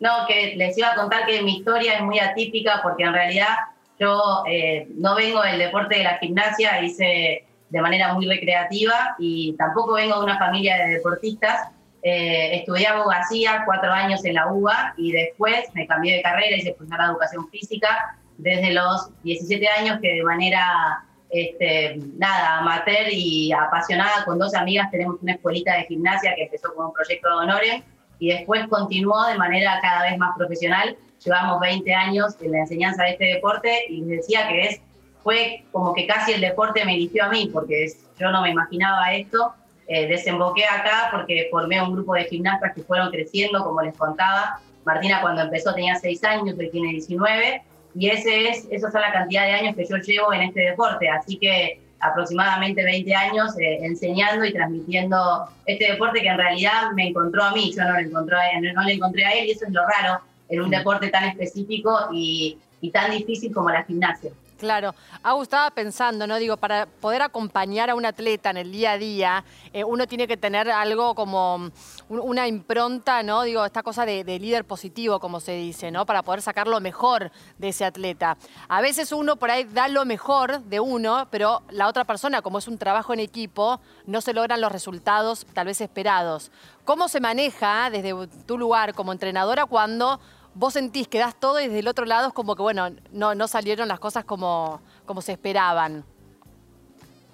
No, 0.00 0.26
que 0.26 0.56
les 0.56 0.76
iba 0.76 0.90
a 0.90 0.96
contar 0.96 1.24
que 1.24 1.40
mi 1.42 1.58
historia 1.58 1.94
es 1.94 2.02
muy 2.02 2.18
atípica 2.18 2.80
porque 2.82 3.04
en 3.04 3.12
realidad 3.12 3.54
yo 4.00 4.42
eh, 4.48 4.88
no 4.96 5.14
vengo 5.14 5.40
del 5.42 5.60
deporte 5.60 5.98
de 5.98 6.02
la 6.02 6.18
gimnasia, 6.18 6.82
hice 6.82 7.46
de 7.70 7.80
manera 7.80 8.12
muy 8.12 8.26
recreativa 8.26 9.14
y 9.20 9.52
tampoco 9.52 9.92
vengo 9.92 10.18
de 10.18 10.24
una 10.24 10.38
familia 10.40 10.78
de 10.78 10.94
deportistas 10.94 11.68
eh, 12.02 12.56
estudié 12.56 12.88
abogacía 12.88 13.62
cuatro 13.64 13.92
años 13.92 14.24
en 14.24 14.34
la 14.34 14.52
UBA 14.52 14.94
y 14.96 15.12
después 15.12 15.68
me 15.74 15.86
cambié 15.86 16.16
de 16.16 16.22
carrera 16.22 16.56
y 16.56 16.62
se 16.62 16.72
puso 16.72 16.96
la 16.96 17.06
educación 17.06 17.48
física 17.48 18.18
desde 18.38 18.72
los 18.72 19.10
17 19.22 19.68
años 19.68 19.98
que 20.02 20.14
de 20.14 20.22
manera 20.24 21.04
este, 21.30 21.98
nada, 22.18 22.58
amateur 22.58 23.06
y 23.10 23.52
apasionada 23.52 24.24
con 24.24 24.38
dos 24.38 24.54
amigas 24.54 24.90
tenemos 24.90 25.16
una 25.22 25.32
escuelita 25.32 25.76
de 25.76 25.84
gimnasia 25.84 26.34
que 26.34 26.42
empezó 26.42 26.74
como 26.74 26.88
un 26.88 26.94
proyecto 26.94 27.28
de 27.28 27.34
honores 27.34 27.82
y 28.18 28.28
después 28.28 28.66
continuó 28.68 29.24
de 29.26 29.38
manera 29.38 29.78
cada 29.80 30.02
vez 30.02 30.18
más 30.18 30.36
profesional. 30.36 30.96
Llevamos 31.24 31.60
20 31.60 31.94
años 31.94 32.36
en 32.40 32.52
la 32.52 32.58
enseñanza 32.58 33.04
de 33.04 33.10
este 33.10 33.24
deporte 33.26 33.86
y 33.88 34.00
les 34.02 34.18
decía 34.18 34.48
que 34.48 34.66
es, 34.66 34.80
fue 35.22 35.64
como 35.70 35.94
que 35.94 36.06
casi 36.06 36.32
el 36.32 36.40
deporte 36.40 36.84
me 36.84 36.94
eligió 36.94 37.24
a 37.24 37.28
mí 37.28 37.48
porque 37.52 37.86
yo 38.18 38.30
no 38.30 38.42
me 38.42 38.50
imaginaba 38.50 39.12
esto 39.14 39.54
eh, 39.88 40.06
desemboqué 40.06 40.64
acá 40.64 41.08
porque 41.10 41.48
formé 41.50 41.82
un 41.82 41.92
grupo 41.92 42.14
de 42.14 42.24
gimnastas 42.24 42.72
que 42.74 42.82
fueron 42.82 43.10
creciendo, 43.10 43.64
como 43.64 43.82
les 43.82 43.96
contaba. 43.96 44.60
Martina 44.84 45.20
cuando 45.20 45.42
empezó 45.42 45.74
tenía 45.74 45.96
6 45.96 46.24
años, 46.24 46.56
hoy 46.58 46.70
tiene 46.70 46.92
19, 46.92 47.62
y 47.94 48.08
ese 48.08 48.48
es, 48.48 48.66
esa 48.70 48.88
es 48.88 48.94
la 48.94 49.12
cantidad 49.12 49.44
de 49.44 49.52
años 49.52 49.76
que 49.76 49.84
yo 49.84 49.96
llevo 49.96 50.32
en 50.32 50.42
este 50.42 50.60
deporte, 50.60 51.08
así 51.08 51.36
que 51.36 51.80
aproximadamente 52.00 52.82
20 52.82 53.14
años 53.14 53.56
eh, 53.58 53.78
enseñando 53.82 54.44
y 54.44 54.52
transmitiendo 54.52 55.48
este 55.66 55.92
deporte 55.92 56.20
que 56.20 56.28
en 56.28 56.38
realidad 56.38 56.90
me 56.94 57.08
encontró 57.08 57.44
a 57.44 57.52
mí, 57.52 57.72
yo 57.76 57.84
no 57.84 57.92
lo 57.92 57.98
encontré, 57.98 58.36
no, 58.74 58.82
le 58.82 58.94
encontré 58.94 59.24
a 59.24 59.30
él, 59.32 59.46
y 59.46 59.50
eso 59.52 59.66
es 59.66 59.72
lo 59.72 59.82
raro 59.86 60.20
en 60.48 60.60
un 60.62 60.68
mm. 60.68 60.70
deporte 60.70 61.08
tan 61.10 61.24
específico 61.24 62.08
y 62.12 62.58
tan 62.92 63.12
difícil 63.12 63.52
como 63.52 63.70
la 63.70 63.84
gimnasia. 63.84 64.32
Claro. 64.62 64.94
Agus 65.24 65.42
estaba 65.42 65.72
pensando, 65.72 66.24
¿no? 66.24 66.36
Digo, 66.36 66.56
para 66.56 66.86
poder 66.86 67.20
acompañar 67.22 67.90
a 67.90 67.96
un 67.96 68.06
atleta 68.06 68.50
en 68.50 68.58
el 68.58 68.70
día 68.70 68.92
a 68.92 68.96
día, 68.96 69.44
eh, 69.72 69.82
uno 69.82 70.06
tiene 70.06 70.28
que 70.28 70.36
tener 70.36 70.70
algo 70.70 71.16
como 71.16 71.72
una 72.08 72.46
impronta, 72.46 73.24
¿no? 73.24 73.42
Digo, 73.42 73.64
esta 73.64 73.82
cosa 73.82 74.06
de, 74.06 74.22
líder 74.22 74.64
positivo, 74.64 75.18
como 75.18 75.40
se 75.40 75.54
dice, 75.54 75.90
¿no? 75.90 76.06
Para 76.06 76.22
poder 76.22 76.42
sacar 76.42 76.68
lo 76.68 76.78
mejor 76.78 77.32
de 77.58 77.70
ese 77.70 77.84
atleta. 77.84 78.36
A 78.68 78.80
veces 78.80 79.10
uno 79.10 79.34
por 79.34 79.50
ahí 79.50 79.64
da 79.64 79.88
lo 79.88 80.04
mejor 80.04 80.60
de 80.60 80.78
uno, 80.78 81.26
pero 81.32 81.62
la 81.70 81.88
otra 81.88 82.04
persona, 82.04 82.40
como 82.40 82.58
es 82.58 82.68
un 82.68 82.78
trabajo 82.78 83.12
en 83.12 83.18
equipo, 83.18 83.80
no 84.06 84.20
se 84.20 84.32
logran 84.32 84.60
los 84.60 84.70
resultados 84.70 85.44
tal 85.54 85.66
vez 85.66 85.80
esperados. 85.80 86.52
¿Cómo 86.84 87.08
se 87.08 87.18
maneja 87.18 87.90
desde 87.90 88.28
tu 88.46 88.56
lugar 88.56 88.94
como 88.94 89.10
entrenadora 89.10 89.66
cuando 89.66 90.20
vos 90.54 90.74
sentís 90.74 91.08
que 91.08 91.18
das 91.18 91.34
todo 91.38 91.60
y 91.60 91.66
desde 91.66 91.80
el 91.80 91.88
otro 91.88 92.04
lado 92.04 92.28
es 92.28 92.34
como 92.34 92.56
que, 92.56 92.62
bueno, 92.62 92.90
no, 93.12 93.34
no 93.34 93.48
salieron 93.48 93.88
las 93.88 94.00
cosas 94.00 94.24
como, 94.24 94.80
como 95.06 95.22
se 95.22 95.32
esperaban. 95.32 96.04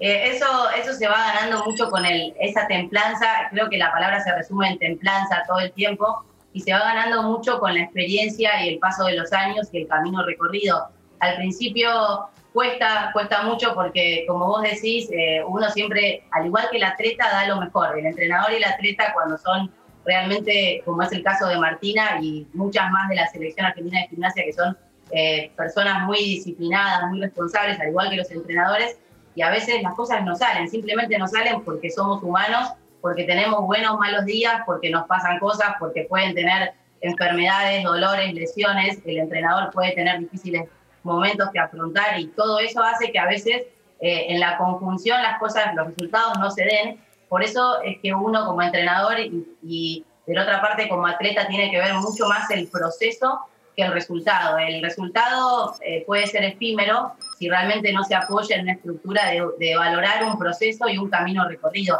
Eh, 0.01 0.31
eso, 0.31 0.47
eso 0.71 0.93
se 0.93 1.09
va 1.09 1.35
ganando 1.35 1.65
mucho 1.65 1.91
con 1.91 2.05
el, 2.05 2.35
esa 2.41 2.67
templanza, 2.69 3.49
creo 3.51 3.69
que 3.69 3.79
la 3.79 3.91
palabra 3.91 4.23
se 4.23 4.33
resume 4.33 4.71
en 4.71 4.79
templanza 4.79 5.43
todo 5.49 5.59
el 5.59 5.73
tiempo, 5.73 6.25
y 6.53 6.61
se 6.61 6.73
va 6.73 6.81
ganando 6.81 7.23
mucho 7.23 7.59
con 7.61 7.75
la 7.75 7.83
experiencia 7.83 8.65
y 8.65 8.69
el 8.71 8.79
paso 8.79 9.05
de 9.05 9.15
los 9.15 9.33
años 9.33 9.69
y 9.73 9.83
el 9.83 9.89
camino 9.89 10.25
recorrido. 10.25 10.89
Al 11.21 11.37
principio 11.37 12.29
cuesta, 12.53 13.11
cuesta 13.13 13.43
mucho 13.43 13.75
porque, 13.75 14.25
como 14.27 14.47
vos 14.47 14.63
decís, 14.63 15.09
eh, 15.13 15.43
uno 15.47 15.69
siempre, 15.71 16.25
al 16.33 16.47
igual 16.47 16.69
que 16.71 16.79
el 16.79 16.85
atleta, 16.85 17.31
da 17.31 17.47
lo 17.47 17.61
mejor. 17.61 17.99
El 17.99 18.07
entrenador 18.07 18.53
y 18.53 18.57
el 18.57 18.65
atleta, 18.65 19.13
cuando 19.13 19.37
son 19.39 19.71
realmente, 20.09 20.81
como 20.87 21.03
es 21.03 21.13
el 21.13 21.23
caso 21.23 21.47
de 21.47 21.59
Martina 21.59 22.19
y 22.23 22.47
muchas 22.55 22.91
más 22.91 23.11
de 23.11 23.17
la 23.17 23.27
selección 23.27 23.67
argentina 23.67 24.01
de 24.01 24.09
gimnasia, 24.09 24.43
que 24.43 24.53
son 24.55 24.77
eh, 25.11 25.53
personas 25.55 26.05
muy 26.05 26.19
disciplinadas, 26.19 27.11
muy 27.11 27.21
responsables, 27.21 27.79
al 27.79 27.89
igual 27.89 28.09
que 28.09 28.17
los 28.17 28.31
entrenadores, 28.31 28.97
y 29.35 29.43
a 29.43 29.51
veces 29.51 29.83
las 29.83 29.95
cosas 29.95 30.25
no 30.25 30.35
salen, 30.35 30.69
simplemente 30.69 31.19
no 31.19 31.29
salen 31.29 31.63
porque 31.63 31.91
somos 31.91 32.23
humanos, 32.23 32.71
porque 33.03 33.25
tenemos 33.25 33.61
buenos 33.67 33.93
o 33.93 33.99
malos 33.99 34.25
días, 34.25 34.63
porque 34.65 34.89
nos 34.91 35.07
pasan 35.07 35.39
cosas, 35.39 35.75
porque 35.79 36.05
pueden 36.05 36.35
tener 36.35 36.73
enfermedades, 37.03 37.85
dolores, 37.85 38.33
lesiones, 38.33 38.99
el 39.05 39.19
entrenador 39.19 39.71
puede 39.73 39.93
tener 39.93 40.19
difíciles 40.19 40.69
momentos 41.03 41.51
que 41.53 41.61
afrontar 41.61 42.19
y 42.19 42.27
todo 42.29 42.59
eso 42.59 42.83
hace 42.83 43.13
que 43.13 43.19
a 43.19 43.27
veces 43.27 43.63
eh, 44.01 44.27
en 44.29 44.41
la 44.41 44.57
conjunción 44.57 45.23
las 45.23 45.39
cosas, 45.39 45.75
los 45.75 45.89
resultados 45.89 46.39
no 46.39 46.51
se 46.51 46.65
den 46.65 47.01
por 47.29 47.43
eso 47.43 47.83
es 47.83 47.99
que 48.01 48.13
uno 48.15 48.47
como 48.47 48.63
entrenador 48.63 49.19
y, 49.21 50.05
de 50.27 50.35
la 50.35 50.43
otra 50.43 50.61
parte 50.61 50.89
como 50.89 51.07
atleta 51.07 51.47
tiene 51.47 51.71
que 51.71 51.79
ver 51.79 51.95
mucho 51.95 52.27
más 52.29 52.51
el 52.51 52.69
proceso 52.69 53.41
que 53.75 53.83
el 53.83 53.93
resultado. 53.93 54.59
El 54.59 54.83
resultado 54.83 55.75
eh, 55.81 56.05
puede 56.07 56.27
ser 56.27 56.45
efímero 56.45 57.13
si 57.39 57.49
realmente 57.49 57.93
no 57.93 58.05
se 58.05 58.15
apoya 58.15 58.57
en 58.57 58.63
una 58.63 58.73
estructura 58.73 59.23
de, 59.31 59.77
valorar 59.77 60.25
un 60.25 60.39
proceso 60.39 60.89
y 60.89 60.99
un 60.99 61.09
camino 61.09 61.49
recorrido. 61.49 61.99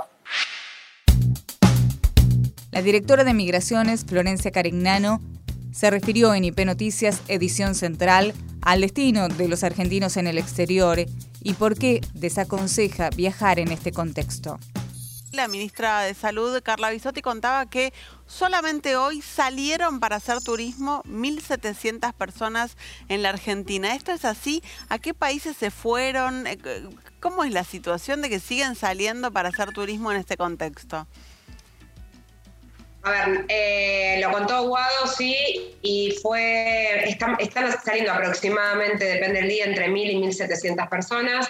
La 2.71 2.83
directora 2.83 3.25
de 3.25 3.33
Migraciones, 3.33 4.05
Florencia 4.05 4.51
Carignano, 4.51 5.21
se 5.73 5.91
refirió 5.91 6.35
en 6.35 6.45
IP 6.45 6.65
Noticias, 6.67 7.23
edición 7.29 7.75
central, 7.75 8.35
al 8.63 8.83
destino 8.83 9.29
de 9.29 9.49
los 9.49 9.65
argentinos 9.65 10.17
en 10.17 10.27
el 10.27 10.37
exterior 10.37 10.99
y 11.43 11.55
por 11.55 11.79
qué 11.79 12.01
desaconseja 12.15 13.11
viajar 13.11 13.59
en 13.59 13.71
este 13.71 13.93
contexto. 13.93 14.59
La 15.33 15.47
ministra 15.47 16.03
de 16.03 16.15
Salud, 16.15 16.59
Carla 16.63 16.89
Bisotti, 16.91 17.21
contaba 17.21 17.67
que 17.69 17.93
solamente 18.27 18.97
hoy 18.97 19.21
salieron 19.21 20.01
para 20.01 20.17
hacer 20.17 20.41
turismo 20.43 21.03
1.700 21.05 22.15
personas 22.15 22.79
en 23.09 23.23
la 23.23 23.29
Argentina. 23.31 23.95
¿Esto 23.95 24.13
es 24.13 24.25
así? 24.25 24.63
¿A 24.89 24.99
qué 24.99 25.13
países 25.13 25.57
se 25.57 25.71
fueron? 25.71 26.47
Eh, 26.47 26.59
¿Cómo 27.21 27.45
es 27.45 27.53
la 27.53 27.65
situación 27.65 28.23
de 28.23 28.31
que 28.31 28.41
siguen 28.41 28.75
saliendo 28.75 29.31
para 29.31 29.51
hacer 29.51 29.73
turismo 29.73 30.11
en 30.11 30.19
este 30.19 30.39
contexto? 30.39 31.07
A 33.03 33.11
ver, 33.11 33.45
eh, 33.49 34.21
lo 34.23 34.33
contó 34.33 34.67
Guado, 34.67 35.07
sí, 35.07 35.77
y 35.83 36.13
fue, 36.23 37.09
están, 37.09 37.37
están, 37.39 37.73
saliendo 37.85 38.13
aproximadamente, 38.13 39.05
depende 39.05 39.41
del 39.41 39.49
día, 39.49 39.65
entre 39.67 39.89
1.000 39.89 40.13
y 40.13 40.17
1.700 40.17 40.89
personas. 40.89 41.49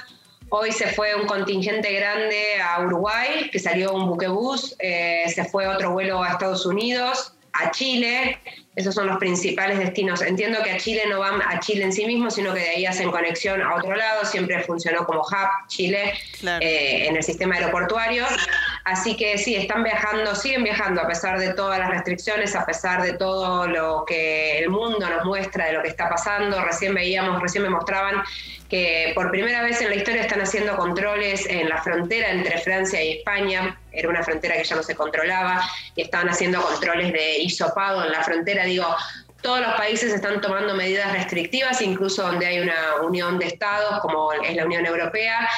Hoy 0.50 0.72
se 0.72 0.86
fue 0.88 1.14
un 1.14 1.26
contingente 1.26 1.92
grande 1.92 2.60
a 2.62 2.82
Uruguay, 2.82 3.50
que 3.52 3.58
salió 3.58 3.92
un 3.92 4.06
buquebús, 4.06 4.74
eh, 4.78 5.24
se 5.28 5.44
fue 5.44 5.66
otro 5.66 5.92
vuelo 5.92 6.22
a 6.22 6.30
Estados 6.30 6.64
Unidos, 6.64 7.34
a 7.52 7.70
Chile, 7.70 8.38
esos 8.78 8.94
son 8.94 9.08
los 9.08 9.18
principales 9.18 9.76
destinos. 9.80 10.22
Entiendo 10.22 10.62
que 10.62 10.70
a 10.70 10.76
Chile 10.76 11.02
no 11.08 11.18
van 11.18 11.42
a 11.42 11.58
Chile 11.58 11.82
en 11.82 11.92
sí 11.92 12.06
mismo, 12.06 12.30
sino 12.30 12.54
que 12.54 12.60
de 12.60 12.68
ahí 12.68 12.86
hacen 12.86 13.10
conexión 13.10 13.60
a 13.60 13.74
otro 13.74 13.96
lado. 13.96 14.24
Siempre 14.24 14.62
funcionó 14.62 15.04
como 15.04 15.22
hub 15.22 15.66
Chile 15.66 16.14
eh, 16.44 17.08
en 17.08 17.16
el 17.16 17.24
sistema 17.24 17.56
aeroportuario. 17.56 18.24
Así 18.84 19.16
que 19.16 19.36
sí, 19.36 19.56
están 19.56 19.82
viajando, 19.82 20.32
siguen 20.36 20.62
viajando 20.62 21.00
a 21.00 21.08
pesar 21.08 21.40
de 21.40 21.54
todas 21.54 21.80
las 21.80 21.90
restricciones, 21.90 22.54
a 22.54 22.64
pesar 22.64 23.02
de 23.02 23.14
todo 23.14 23.66
lo 23.66 24.04
que 24.06 24.60
el 24.60 24.70
mundo 24.70 25.10
nos 25.10 25.24
muestra 25.24 25.66
de 25.66 25.72
lo 25.72 25.82
que 25.82 25.88
está 25.88 26.08
pasando. 26.08 26.64
Recién 26.64 26.94
veíamos, 26.94 27.42
recién 27.42 27.64
me 27.64 27.70
mostraban 27.70 28.22
que 28.68 29.12
por 29.14 29.30
primera 29.30 29.62
vez 29.62 29.80
en 29.80 29.88
la 29.88 29.96
historia 29.96 30.22
están 30.22 30.40
haciendo 30.42 30.76
controles 30.76 31.46
en 31.46 31.68
la 31.68 31.82
frontera 31.82 32.30
entre 32.30 32.58
Francia 32.58 33.02
y 33.02 33.18
España. 33.18 33.78
Era 33.90 34.10
una 34.10 34.22
frontera 34.22 34.56
que 34.56 34.64
ya 34.64 34.76
no 34.76 34.82
se 34.82 34.94
controlaba 34.94 35.62
y 35.96 36.02
estaban 36.02 36.28
haciendo 36.28 36.60
controles 36.60 37.12
de 37.12 37.38
hisopado 37.38 38.04
en 38.04 38.12
la 38.12 38.22
frontera. 38.22 38.67
Digo, 38.68 38.96
todos 39.42 39.60
los 39.60 39.74
países 39.74 40.12
están 40.12 40.40
tomando 40.40 40.74
medidas 40.74 41.12
restrictivas, 41.12 41.80
incluso 41.80 42.22
donde 42.22 42.46
hay 42.46 42.60
una 42.60 42.96
unión 43.02 43.38
de 43.38 43.46
estados, 43.46 44.00
como 44.00 44.32
es 44.32 44.54
la 44.56 44.64
Unión 44.64 44.84
Europea. 44.84 45.48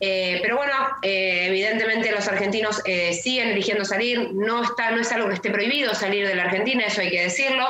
Eh, 0.00 0.38
pero 0.42 0.56
bueno, 0.56 0.74
eh, 1.02 1.46
evidentemente 1.48 2.12
los 2.12 2.28
argentinos 2.28 2.80
eh, 2.84 3.12
siguen 3.14 3.48
eligiendo 3.48 3.84
salir, 3.84 4.32
no, 4.32 4.62
está, 4.62 4.92
no 4.92 5.00
es 5.00 5.10
algo 5.10 5.28
que 5.28 5.34
esté 5.34 5.50
prohibido 5.50 5.92
salir 5.94 6.26
de 6.26 6.36
la 6.36 6.44
Argentina, 6.44 6.84
eso 6.84 7.00
hay 7.00 7.10
que 7.10 7.22
decirlo, 7.22 7.66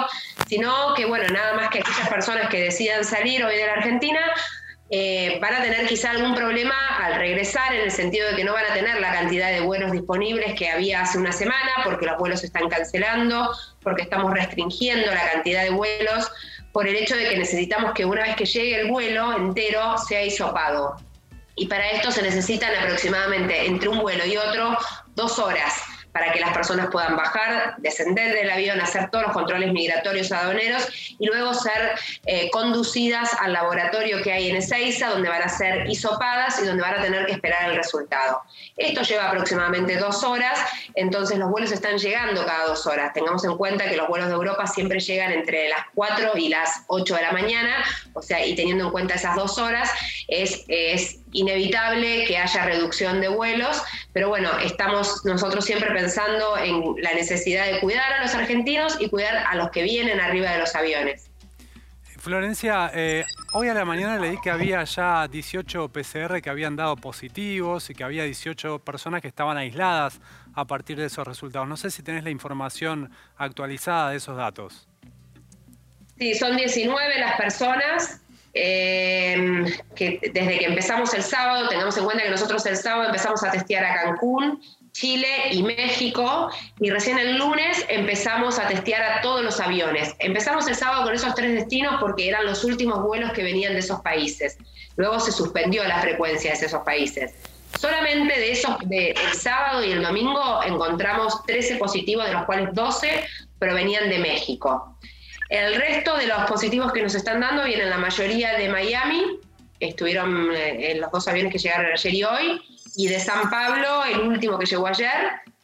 sino 0.47 0.95
que 0.95 1.07
bueno, 1.07 1.27
nada 1.29 1.55
más 1.55 1.71
que 1.71 1.79
aquellas 1.79 2.09
personas 2.09 2.51
que 2.51 2.61
decidan 2.61 3.03
salir 3.05 3.43
hoy 3.45 3.57
de 3.57 3.67
la 3.67 3.75
Argentina 3.75 4.21
eh, 4.91 5.39
van 5.41 5.55
a 5.55 5.63
tener 5.63 5.87
quizá 5.87 6.13
algún 6.13 6.35
problema 6.35 6.75
al 6.99 7.17
regresar 7.17 7.75
en 7.75 7.83
el 7.83 7.91
sentido 7.91 8.29
de 8.31 8.37
que 8.37 8.45
no 8.45 8.55
van 8.55 8.65
a 8.65 8.73
tener 8.73 9.01
la 9.01 9.13
cantidad 9.13 9.51
de 9.51 9.61
vuelos 9.61 9.93
disponibles 9.93 10.55
que 10.55 10.71
había 10.71 11.03
hace 11.03 11.19
una 11.19 11.33
semana 11.33 11.71
porque 11.85 12.07
los 12.07 12.17
vuelos 12.17 12.41
se 12.41 12.47
están 12.47 12.69
cancelando, 12.69 13.51
porque 13.83 14.03
estamos 14.03 14.33
restringiendo 14.33 15.13
la 15.13 15.31
cantidad 15.33 15.65
de 15.65 15.71
vuelos 15.71 16.31
por 16.73 16.89
el 16.89 16.97
hecho 16.97 17.17
de 17.17 17.29
que 17.29 17.37
necesitamos 17.37 17.93
que 17.93 18.07
una 18.07 18.23
vez 18.23 18.37
que 18.37 18.47
llegue 18.47 18.81
el 18.81 18.91
vuelo 18.91 19.37
entero 19.37 19.99
sea 19.99 20.25
hisopado. 20.25 20.97
Y 21.55 21.67
para 21.67 21.91
esto 21.91 22.11
se 22.11 22.23
necesitan 22.23 22.75
aproximadamente 22.77 23.67
entre 23.67 23.89
un 23.89 23.99
vuelo 23.99 24.25
y 24.25 24.37
otro 24.37 24.79
dos 25.17 25.39
horas 25.39 25.75
para 26.19 26.33
que 26.33 26.41
las 26.41 26.53
personas 26.53 26.89
puedan 26.91 27.17
bajar, 27.17 27.77
descender 27.79 28.35
del 28.35 28.51
avión, 28.51 28.81
hacer 28.81 29.09
todos 29.11 29.27
los 29.27 29.33
controles 29.33 29.73
migratorios 29.73 30.33
aduaneros 30.33 30.89
y 31.17 31.27
luego 31.27 31.55
ser 31.55 31.93
eh, 32.27 32.51
conducidas 32.51 33.33
al 33.39 33.53
laboratorio 33.53 34.21
que 34.21 34.33
hay 34.33 34.51
en 34.51 34.57
Ezeiza, 34.57 35.11
donde 35.11 35.29
van 35.29 35.43
a 35.43 35.49
ser 35.49 35.89
hisopadas 35.89 36.61
y 36.61 36.67
donde 36.67 36.83
van 36.83 36.95
a 36.95 37.03
tener 37.03 37.25
que 37.27 37.33
esperar 37.33 37.71
el 37.71 37.77
resultado. 37.77 38.43
Esto 38.77 39.03
lleva 39.03 39.29
aproximadamente 39.29 39.97
dos 39.97 40.25
horas, 40.25 40.59
entonces 40.95 41.39
los 41.39 41.51
vuelos 41.51 41.71
están 41.71 41.99
llegando 41.99 42.45
cada 42.45 42.67
dos 42.67 42.85
horas. 42.87 43.13
Tengamos 43.13 43.45
en 43.45 43.57
cuenta 43.57 43.89
que 43.89 43.97
los 43.97 44.09
vuelos 44.09 44.29
de 44.29 44.35
Europa 44.35 44.67
siempre 44.67 44.99
llegan 44.99 45.31
entre 45.31 45.69
las 45.69 45.87
4 45.95 46.33
y 46.37 46.49
las 46.49 46.83
8 46.89 47.15
de 47.15 47.23
la 47.23 47.33
mañana, 47.33 47.85
o 48.13 48.23
sea, 48.23 48.45
y 48.45 48.57
teniendo 48.57 48.87
en 48.87 48.91
cuenta 48.91 49.15
esas 49.15 49.37
dos 49.37 49.57
horas, 49.59 49.89
es, 50.27 50.65
es 50.67 51.21
inevitable 51.33 52.25
que 52.25 52.39
haya 52.39 52.65
reducción 52.65 53.21
de 53.21 53.29
vuelos, 53.29 53.81
pero 54.13 54.29
bueno, 54.29 54.51
estamos 54.59 55.25
nosotros 55.25 55.65
siempre 55.65 55.91
pensando 55.91 56.08
en 56.17 57.03
la 57.03 57.13
necesidad 57.15 57.67
de 57.67 57.81
cuidar 57.81 58.13
a 58.13 58.23
los 58.23 58.35
argentinos 58.35 58.97
y 59.01 59.09
cuidar 59.09 59.37
a 59.37 59.55
los 59.57 59.71
que 59.71 59.83
vienen 59.83 60.21
arriba 60.21 60.53
de 60.53 60.59
los 60.59 60.75
aviones. 60.75 61.31
Florencia, 62.19 62.91
eh, 62.95 63.25
hoy 63.53 63.69
a 63.69 63.75
la 63.75 63.85
mañana 63.85 64.19
leí 64.19 64.37
que 64.41 64.51
había 64.51 64.83
ya 64.85 65.29
18 65.29 65.89
PCR 65.89 66.43
que 66.43 66.51
habían 66.51 66.75
dado 66.75 66.97
positivos 66.97 67.89
y 67.91 67.95
que 67.95 68.05
había 68.05 68.25
18 68.25 68.81
personas 68.81 69.23
que 69.23 69.29
estaban 69.29 69.57
aisladas 69.57 70.21
a 70.55 70.65
partir 70.67 70.99
de 70.99 71.07
esos 71.07 71.27
resultados. 71.27 71.69
No 71.69 71.77
sé 71.77 71.91
si 71.91 72.03
tenés 72.03 72.25
la 72.25 72.31
información 72.31 73.11
actualizada 73.37 74.11
de 74.11 74.17
esos 74.17 74.37
datos. 74.37 74.89
Sí, 76.19 76.35
son 76.35 76.57
19 76.57 77.21
las 77.21 77.37
personas 77.37 78.21
Em, 78.61 79.67
que 79.95 80.19
desde 80.33 80.59
que 80.59 80.65
empezamos 80.65 81.13
el 81.15 81.23
sábado, 81.23 81.69
tengamos 81.69 81.97
en 81.97 82.05
cuenta 82.05 82.25
que 82.25 82.31
nosotros 82.31 82.65
el 82.67 82.77
sábado 82.77 83.07
empezamos 83.07 83.45
a 83.45 83.51
testear 83.51 83.85
a 83.85 84.03
Cancún, 84.03 84.61
Chile 84.99 85.29
y 85.53 85.63
México, 85.63 86.51
y 86.81 86.91
recién 86.91 87.21
el 87.21 87.39
lunes 87.39 87.87
empezamos 87.89 88.59
a 88.59 88.67
testear 88.67 89.03
a 89.03 89.21
todos 89.21 89.45
los 89.45 89.61
aviones. 89.61 90.17
Empezamos 90.19 90.67
el 90.67 90.75
sábado 90.75 91.05
con 91.05 91.15
esos 91.15 91.37
tres 91.37 91.53
destinos 91.53 91.99
porque 92.01 92.29
eran 92.29 92.45
los 92.45 92.65
últimos 92.65 93.05
vuelos 93.05 93.31
que 93.31 93.45
venían 93.45 93.75
de 93.75 93.79
esos 93.79 94.01
países. 94.01 94.59
Luego 94.97 95.21
se 95.21 95.31
suspendió 95.31 95.85
la 95.85 96.01
frecuencia 96.01 96.53
de 96.53 96.67
esos 96.67 96.83
países. 96.83 97.33
Solamente 97.79 98.41
de 98.41 98.51
esos, 98.51 98.77
de 98.89 99.11
el 99.11 99.35
sábado 99.35 99.85
y 99.85 99.93
el 99.93 100.03
domingo 100.03 100.65
encontramos 100.65 101.45
13 101.47 101.77
positivos, 101.77 102.27
de 102.27 102.33
los 102.33 102.45
cuales 102.45 102.75
12 102.75 103.25
provenían 103.61 104.09
de 104.09 104.19
México. 104.19 104.99
El 105.49 105.77
resto 105.77 106.17
de 106.17 106.27
los 106.27 106.39
positivos 106.49 106.93
que 106.93 107.03
nos 107.03 107.15
están 107.15 107.39
dando 107.39 107.65
vienen 107.65 107.89
la 107.89 107.99
mayoría 107.99 108.59
de 108.59 108.69
Miami, 108.69 109.39
estuvieron 109.79 110.51
eh, 110.57 110.91
en 110.91 111.01
los 111.01 111.13
dos 111.13 111.29
aviones 111.29 111.53
que 111.53 111.59
llegaron 111.59 111.93
ayer 111.93 112.15
y 112.15 112.25
hoy, 112.25 112.61
y 112.99 113.07
de 113.07 113.21
San 113.21 113.49
Pablo, 113.49 114.05
el 114.05 114.29
último 114.29 114.59
que 114.59 114.67
llegó 114.67 114.89
ayer, 114.89 115.15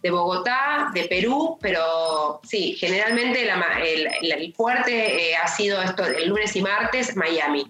de 0.01 0.11
Bogotá, 0.13 0.93
de 0.95 1.07
Perú, 1.07 1.59
pero 1.61 2.41
sí, 2.45 2.77
generalmente 2.79 3.43
el, 3.43 4.55
fuerte 4.55 5.31
eh, 5.33 5.37
ha 5.37 5.49
sido 5.49 5.83
esto 5.83 6.07
el 6.07 6.29
lunes 6.29 6.55
y 6.55 6.63
martes, 6.63 7.17
Miami. 7.17 7.69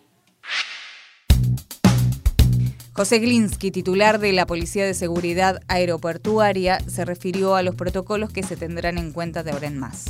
José 2.92 3.20
Glinsky, 3.20 3.70
titular 3.70 4.18
de 4.18 4.34
la 4.34 4.44
Policía 4.46 4.84
de 4.84 4.92
Seguridad 4.92 5.62
Aeroportuaria, 5.68 6.78
se 6.80 7.06
refirió 7.06 7.56
a 7.56 7.62
los 7.62 7.74
protocolos 7.74 8.30
que 8.30 8.42
se 8.42 8.56
tendrán 8.58 8.98
en 8.98 9.12
cuenta 9.12 9.42
de 9.42 9.52
ahora 9.52 9.68
en 9.68 9.78
más. 9.78 10.04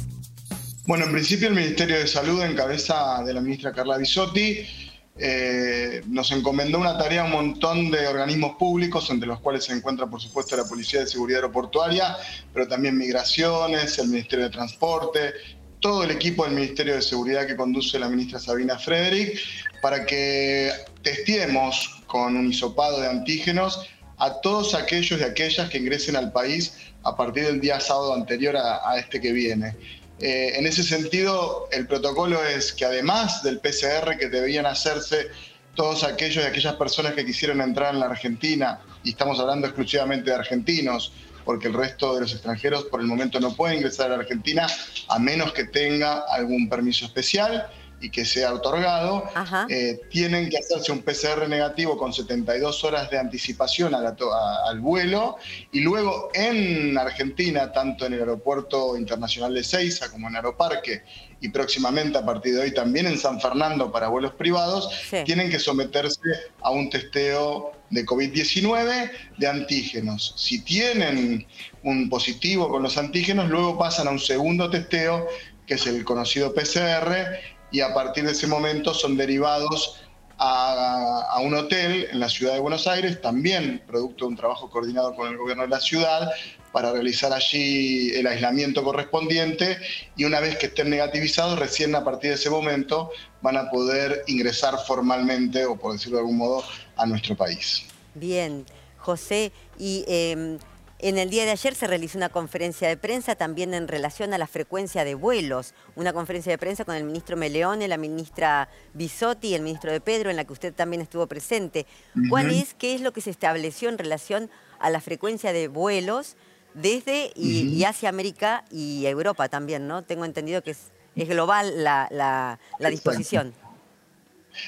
Bueno, 0.88 1.04
en 1.04 1.12
principio 1.12 1.46
el 1.46 1.54
Ministerio 1.54 1.96
de 1.96 2.08
Salud, 2.08 2.42
en 2.42 2.56
cabeza 2.56 3.22
de 3.24 3.32
la 3.32 3.40
ministra 3.40 3.72
Carla 3.72 3.98
Bisotti, 3.98 4.66
eh, 5.16 6.02
nos 6.08 6.32
encomendó 6.32 6.80
una 6.80 6.98
tarea 6.98 7.22
a 7.22 7.24
un 7.24 7.30
montón 7.30 7.90
de 7.90 8.08
organismos 8.08 8.56
públicos, 8.56 9.08
entre 9.10 9.28
los 9.28 9.38
cuales 9.40 9.64
se 9.64 9.72
encuentra, 9.72 10.06
por 10.06 10.20
supuesto, 10.20 10.56
la 10.56 10.64
Policía 10.64 11.00
de 11.00 11.06
Seguridad 11.06 11.38
Aeroportuaria, 11.38 12.16
pero 12.52 12.66
también 12.66 12.98
Migraciones, 12.98 13.98
el 13.98 14.08
Ministerio 14.08 14.46
de 14.46 14.50
Transporte, 14.50 15.34
todo 15.78 16.02
el 16.02 16.10
equipo 16.10 16.44
del 16.44 16.54
Ministerio 16.54 16.96
de 16.96 17.02
Seguridad 17.02 17.46
que 17.46 17.54
conduce 17.54 17.98
la 17.98 18.08
ministra 18.08 18.40
Sabina 18.40 18.76
Frederick, 18.76 19.38
para 19.80 20.04
que 20.04 20.72
testiemos 21.02 22.02
con 22.06 22.36
un 22.36 22.50
hisopado 22.50 23.00
de 23.00 23.08
antígenos 23.08 23.88
a 24.16 24.40
todos 24.40 24.74
aquellos 24.74 25.20
y 25.20 25.24
aquellas 25.24 25.68
que 25.68 25.78
ingresen 25.78 26.16
al 26.16 26.32
país 26.32 26.76
a 27.04 27.14
partir 27.16 27.44
del 27.44 27.60
día 27.60 27.78
sábado 27.80 28.14
anterior 28.14 28.56
a 28.56 28.96
este 28.98 29.20
que 29.20 29.32
viene. 29.32 29.76
Eh, 30.20 30.52
en 30.56 30.66
ese 30.66 30.82
sentido, 30.82 31.68
el 31.72 31.86
protocolo 31.86 32.42
es 32.44 32.72
que 32.72 32.84
además 32.84 33.42
del 33.42 33.58
PCR 33.58 34.16
que 34.18 34.28
debían 34.28 34.66
hacerse 34.66 35.28
todos 35.74 36.04
aquellos 36.04 36.44
y 36.44 36.46
aquellas 36.46 36.74
personas 36.74 37.14
que 37.14 37.24
quisieran 37.26 37.60
entrar 37.60 37.94
en 37.94 38.00
la 38.00 38.06
Argentina, 38.06 38.80
y 39.02 39.10
estamos 39.10 39.40
hablando 39.40 39.66
exclusivamente 39.66 40.30
de 40.30 40.36
argentinos, 40.36 41.12
porque 41.44 41.68
el 41.68 41.74
resto 41.74 42.14
de 42.14 42.22
los 42.22 42.32
extranjeros 42.32 42.84
por 42.84 43.00
el 43.00 43.06
momento 43.06 43.38
no 43.40 43.54
pueden 43.54 43.78
ingresar 43.78 44.06
a 44.06 44.16
la 44.16 44.22
Argentina 44.22 44.66
a 45.08 45.18
menos 45.18 45.52
que 45.52 45.64
tenga 45.64 46.24
algún 46.30 46.68
permiso 46.68 47.04
especial 47.04 47.68
y 48.04 48.10
que 48.10 48.26
sea 48.26 48.52
otorgado, 48.52 49.24
eh, 49.70 49.98
tienen 50.10 50.50
que 50.50 50.58
hacerse 50.58 50.92
un 50.92 51.00
PCR 51.00 51.48
negativo 51.48 51.96
con 51.96 52.12
72 52.12 52.84
horas 52.84 53.10
de 53.10 53.18
anticipación 53.18 53.94
al 53.94 54.80
vuelo 54.80 55.36
y 55.72 55.80
luego 55.80 56.28
en 56.34 56.98
Argentina, 56.98 57.72
tanto 57.72 58.04
en 58.04 58.12
el 58.12 58.20
Aeropuerto 58.20 58.98
Internacional 58.98 59.54
de 59.54 59.64
Ceiza 59.64 60.10
como 60.10 60.28
en 60.28 60.36
Aeroparque 60.36 61.02
y 61.40 61.48
próximamente 61.48 62.18
a 62.18 62.26
partir 62.26 62.56
de 62.56 62.60
hoy 62.60 62.74
también 62.74 63.06
en 63.06 63.16
San 63.16 63.40
Fernando 63.40 63.90
para 63.90 64.08
vuelos 64.08 64.34
privados, 64.34 64.90
tienen 65.24 65.48
que 65.48 65.58
someterse 65.58 66.20
a 66.60 66.70
un 66.70 66.90
testeo 66.90 67.72
de 67.88 68.04
COVID-19 68.04 69.10
de 69.38 69.46
antígenos. 69.46 70.34
Si 70.36 70.60
tienen 70.60 71.46
un 71.82 72.10
positivo 72.10 72.68
con 72.68 72.82
los 72.82 72.98
antígenos, 72.98 73.48
luego 73.48 73.78
pasan 73.78 74.08
a 74.08 74.10
un 74.10 74.20
segundo 74.20 74.68
testeo 74.68 75.26
que 75.66 75.74
es 75.74 75.86
el 75.86 76.04
conocido 76.04 76.54
PCR, 76.54 77.38
y 77.74 77.80
a 77.80 77.92
partir 77.92 78.24
de 78.24 78.30
ese 78.30 78.46
momento 78.46 78.94
son 78.94 79.16
derivados 79.16 80.00
a, 80.38 81.40
un 81.42 81.54
hotel 81.54 82.06
en 82.12 82.20
la 82.20 82.28
ciudad 82.28 82.54
de 82.54 82.60
Buenos 82.60 82.86
Aires, 82.86 83.20
también 83.20 83.82
producto 83.84 84.26
de 84.26 84.28
un 84.28 84.36
trabajo 84.36 84.70
coordinado 84.70 85.16
con 85.16 85.28
el 85.28 85.36
gobierno 85.36 85.64
de 85.64 85.70
la 85.70 85.80
ciudad, 85.80 86.30
para 86.70 86.92
realizar 86.92 87.32
allí 87.32 88.10
el 88.14 88.28
aislamiento 88.28 88.84
correspondiente 88.84 89.76
y 90.16 90.22
una 90.22 90.38
vez 90.38 90.56
que 90.56 90.66
estén 90.66 90.88
negativizados, 90.88 91.58
recién 91.58 91.96
a 91.96 92.04
partir 92.04 92.30
de 92.30 92.36
ese 92.36 92.48
momento 92.48 93.10
van 93.42 93.56
a 93.56 93.68
poder 93.70 94.22
ingresar 94.28 94.76
formalmente, 94.86 95.66
o 95.66 95.74
por 95.74 95.94
decirlo 95.94 96.18
de 96.18 96.20
algún 96.20 96.38
modo, 96.38 96.62
a 96.96 97.06
nuestro 97.06 97.36
país. 97.36 97.86
Bien, 98.14 98.64
José, 98.98 99.50
y... 99.80 100.04
Em, 100.06 100.60
En 101.04 101.18
el 101.18 101.28
día 101.28 101.44
de 101.44 101.50
ayer 101.50 101.74
se 101.74 101.86
realizó 101.86 102.16
una 102.16 102.30
conferencia 102.30 102.88
de 102.88 102.96
prensa 102.96 103.34
también 103.34 103.74
en 103.74 103.88
relación 103.88 104.32
a 104.32 104.38
la 104.38 104.46
frecuencia 104.46 105.04
de 105.04 105.14
vuelos. 105.14 105.74
Una 105.96 106.14
conferencia 106.14 106.50
de 106.50 106.56
prensa 106.56 106.86
con 106.86 106.94
el 106.94 107.04
ministro 107.04 107.36
Meleone, 107.36 107.88
la 107.88 107.98
ministra 107.98 108.70
Bisotti 108.94 109.48
y 109.48 109.54
el 109.54 109.60
ministro 109.60 109.92
de 109.92 110.00
Pedro, 110.00 110.30
en 110.30 110.36
la 110.36 110.46
que 110.46 110.54
usted 110.54 110.72
también 110.72 111.02
estuvo 111.02 111.26
presente. 111.26 111.84
¿Cuál 112.30 112.50
es, 112.50 112.72
qué 112.72 112.94
es 112.94 113.02
lo 113.02 113.12
que 113.12 113.20
se 113.20 113.28
estableció 113.28 113.90
en 113.90 113.98
relación 113.98 114.48
a 114.78 114.88
la 114.88 115.02
frecuencia 115.02 115.52
de 115.52 115.68
vuelos 115.68 116.36
desde 116.72 117.32
y, 117.36 117.84
hacia 117.84 118.08
América 118.08 118.64
y 118.70 119.04
Europa 119.04 119.50
también, 119.50 119.86
¿no? 119.86 120.04
Tengo 120.04 120.24
entendido 120.24 120.62
que 120.62 120.70
es, 120.70 121.28
global 121.28 121.84
la, 121.84 122.58
disposición. 122.88 123.52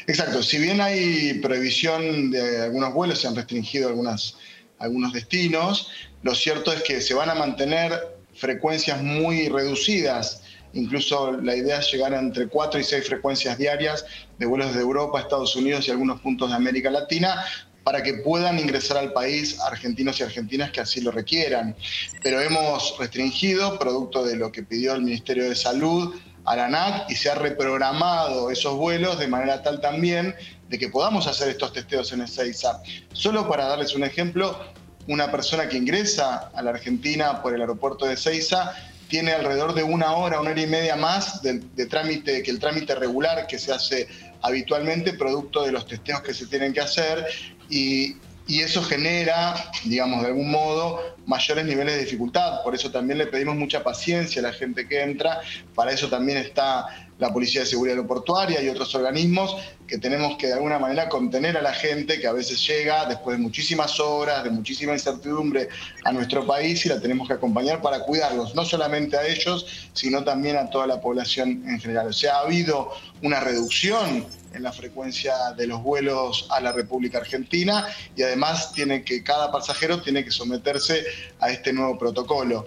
Exacto, 0.06 0.42
si 0.42 0.58
bien 0.58 0.82
hay 0.82 1.40
previsión 1.40 2.30
de 2.30 2.62
algunos 2.62 2.92
vuelos, 2.92 3.20
se 3.20 3.28
han 3.28 3.36
restringido 3.36 3.88
algunas, 3.88 4.36
algunos 4.78 5.12
destinos, 5.12 5.90
lo 6.22 6.34
cierto 6.34 6.72
es 6.72 6.82
que 6.82 7.00
se 7.00 7.14
van 7.14 7.30
a 7.30 7.34
mantener 7.34 8.16
frecuencias 8.34 9.02
muy 9.02 9.48
reducidas. 9.48 10.42
Incluso 10.72 11.32
la 11.32 11.56
idea 11.56 11.78
es 11.78 11.90
llegar 11.90 12.12
a 12.12 12.18
entre 12.18 12.48
4 12.48 12.80
y 12.80 12.84
6 12.84 13.06
frecuencias 13.06 13.56
diarias 13.56 14.04
de 14.38 14.46
vuelos 14.46 14.74
de 14.74 14.80
Europa, 14.80 15.20
Estados 15.20 15.56
Unidos 15.56 15.88
y 15.88 15.90
algunos 15.90 16.20
puntos 16.20 16.50
de 16.50 16.56
América 16.56 16.90
Latina 16.90 17.44
para 17.82 18.02
que 18.02 18.14
puedan 18.14 18.58
ingresar 18.58 18.96
al 18.96 19.12
país 19.12 19.60
argentinos 19.60 20.18
y 20.18 20.24
argentinas 20.24 20.72
que 20.72 20.80
así 20.80 21.00
lo 21.00 21.12
requieran. 21.12 21.76
Pero 22.20 22.40
hemos 22.40 22.98
restringido, 22.98 23.78
producto 23.78 24.24
de 24.24 24.36
lo 24.36 24.50
que 24.50 24.64
pidió 24.64 24.94
el 24.94 25.02
Ministerio 25.02 25.48
de 25.48 25.54
Salud, 25.54 26.14
a 26.46 26.56
la 26.56 26.66
ANAC 26.66 27.10
y 27.10 27.16
se 27.16 27.30
ha 27.30 27.34
reprogramado 27.34 28.50
esos 28.50 28.76
vuelos 28.76 29.18
de 29.18 29.26
manera 29.28 29.62
tal 29.62 29.80
también 29.80 30.34
de 30.68 30.78
que 30.78 30.88
podamos 30.88 31.26
hacer 31.26 31.48
estos 31.48 31.72
testeos 31.72 32.12
en 32.12 32.22
Ezeiza. 32.22 32.80
Solo 33.12 33.48
para 33.48 33.66
darles 33.66 33.94
un 33.94 34.04
ejemplo, 34.04 34.58
una 35.06 35.30
persona 35.30 35.68
que 35.68 35.76
ingresa 35.76 36.50
a 36.54 36.62
la 36.62 36.70
Argentina 36.70 37.42
por 37.42 37.54
el 37.54 37.60
aeropuerto 37.60 38.06
de 38.06 38.14
Ezeiza 38.14 38.74
tiene 39.08 39.32
alrededor 39.32 39.74
de 39.74 39.84
una 39.84 40.14
hora, 40.14 40.40
una 40.40 40.50
hora 40.50 40.60
y 40.60 40.66
media 40.66 40.96
más 40.96 41.40
de, 41.42 41.60
de, 41.60 41.86
trámite 41.86 42.42
que 42.42 42.50
el 42.50 42.58
trámite 42.58 42.94
regular 42.96 43.46
que 43.46 43.56
se 43.56 43.72
hace 43.72 44.08
habitualmente, 44.42 45.12
producto 45.12 45.64
de 45.64 45.72
los 45.72 45.86
testeos 45.86 46.22
que 46.22 46.34
se 46.34 46.46
tienen 46.46 46.72
que 46.72 46.80
hacer 46.80 47.26
y, 47.68 48.16
eso 48.48 48.80
genera, 48.80 49.72
digamos, 49.86 50.22
de 50.22 50.28
algún 50.28 50.52
modo, 50.52 51.16
mayores 51.26 51.64
niveles 51.64 51.96
de 51.96 52.04
dificultad. 52.04 52.62
Por 52.62 52.76
eso 52.76 52.92
también 52.92 53.18
le 53.18 53.26
pedimos 53.26 53.56
mucha 53.56 53.82
paciencia 53.82 54.38
a 54.40 54.44
la 54.44 54.52
gente 54.52 54.86
que 54.86 55.02
entra. 55.02 55.40
Para 55.74 55.90
eso 55.90 56.08
también 56.08 56.38
está 56.38 57.05
la 57.18 57.32
Policía 57.32 57.60
de 57.60 57.66
Seguridad 57.66 57.96
Aeroportuaria 57.96 58.62
y 58.62 58.68
otros 58.68 58.94
organismos 58.94 59.56
que 59.86 59.98
tenemos 59.98 60.36
que 60.36 60.48
de 60.48 60.54
alguna 60.54 60.78
manera 60.78 61.08
contener 61.08 61.56
a 61.56 61.62
la 61.62 61.72
gente 61.72 62.20
que 62.20 62.26
a 62.26 62.32
veces 62.32 62.66
llega 62.66 63.06
después 63.06 63.36
de 63.36 63.42
muchísimas 63.42 63.98
horas, 64.00 64.44
de 64.44 64.50
muchísima 64.50 64.92
incertidumbre 64.92 65.68
a 66.04 66.12
nuestro 66.12 66.46
país 66.46 66.84
y 66.84 66.88
la 66.88 67.00
tenemos 67.00 67.28
que 67.28 67.34
acompañar 67.34 67.80
para 67.80 68.00
cuidarlos, 68.00 68.54
no 68.54 68.64
solamente 68.64 69.16
a 69.16 69.26
ellos, 69.26 69.90
sino 69.92 70.24
también 70.24 70.56
a 70.56 70.68
toda 70.68 70.86
la 70.86 71.00
población 71.00 71.62
en 71.66 71.80
general. 71.80 72.08
O 72.08 72.12
sea, 72.12 72.36
ha 72.36 72.40
habido 72.40 72.90
una 73.22 73.40
reducción 73.40 74.26
en 74.52 74.62
la 74.62 74.72
frecuencia 74.72 75.34
de 75.56 75.66
los 75.66 75.82
vuelos 75.82 76.46
a 76.50 76.60
la 76.60 76.72
República 76.72 77.18
Argentina 77.18 77.86
y 78.16 78.22
además 78.22 78.72
tiene 78.72 79.04
que 79.04 79.22
cada 79.22 79.52
pasajero 79.52 80.00
tiene 80.00 80.24
que 80.24 80.30
someterse 80.30 81.04
a 81.40 81.50
este 81.50 81.72
nuevo 81.72 81.98
protocolo. 81.98 82.66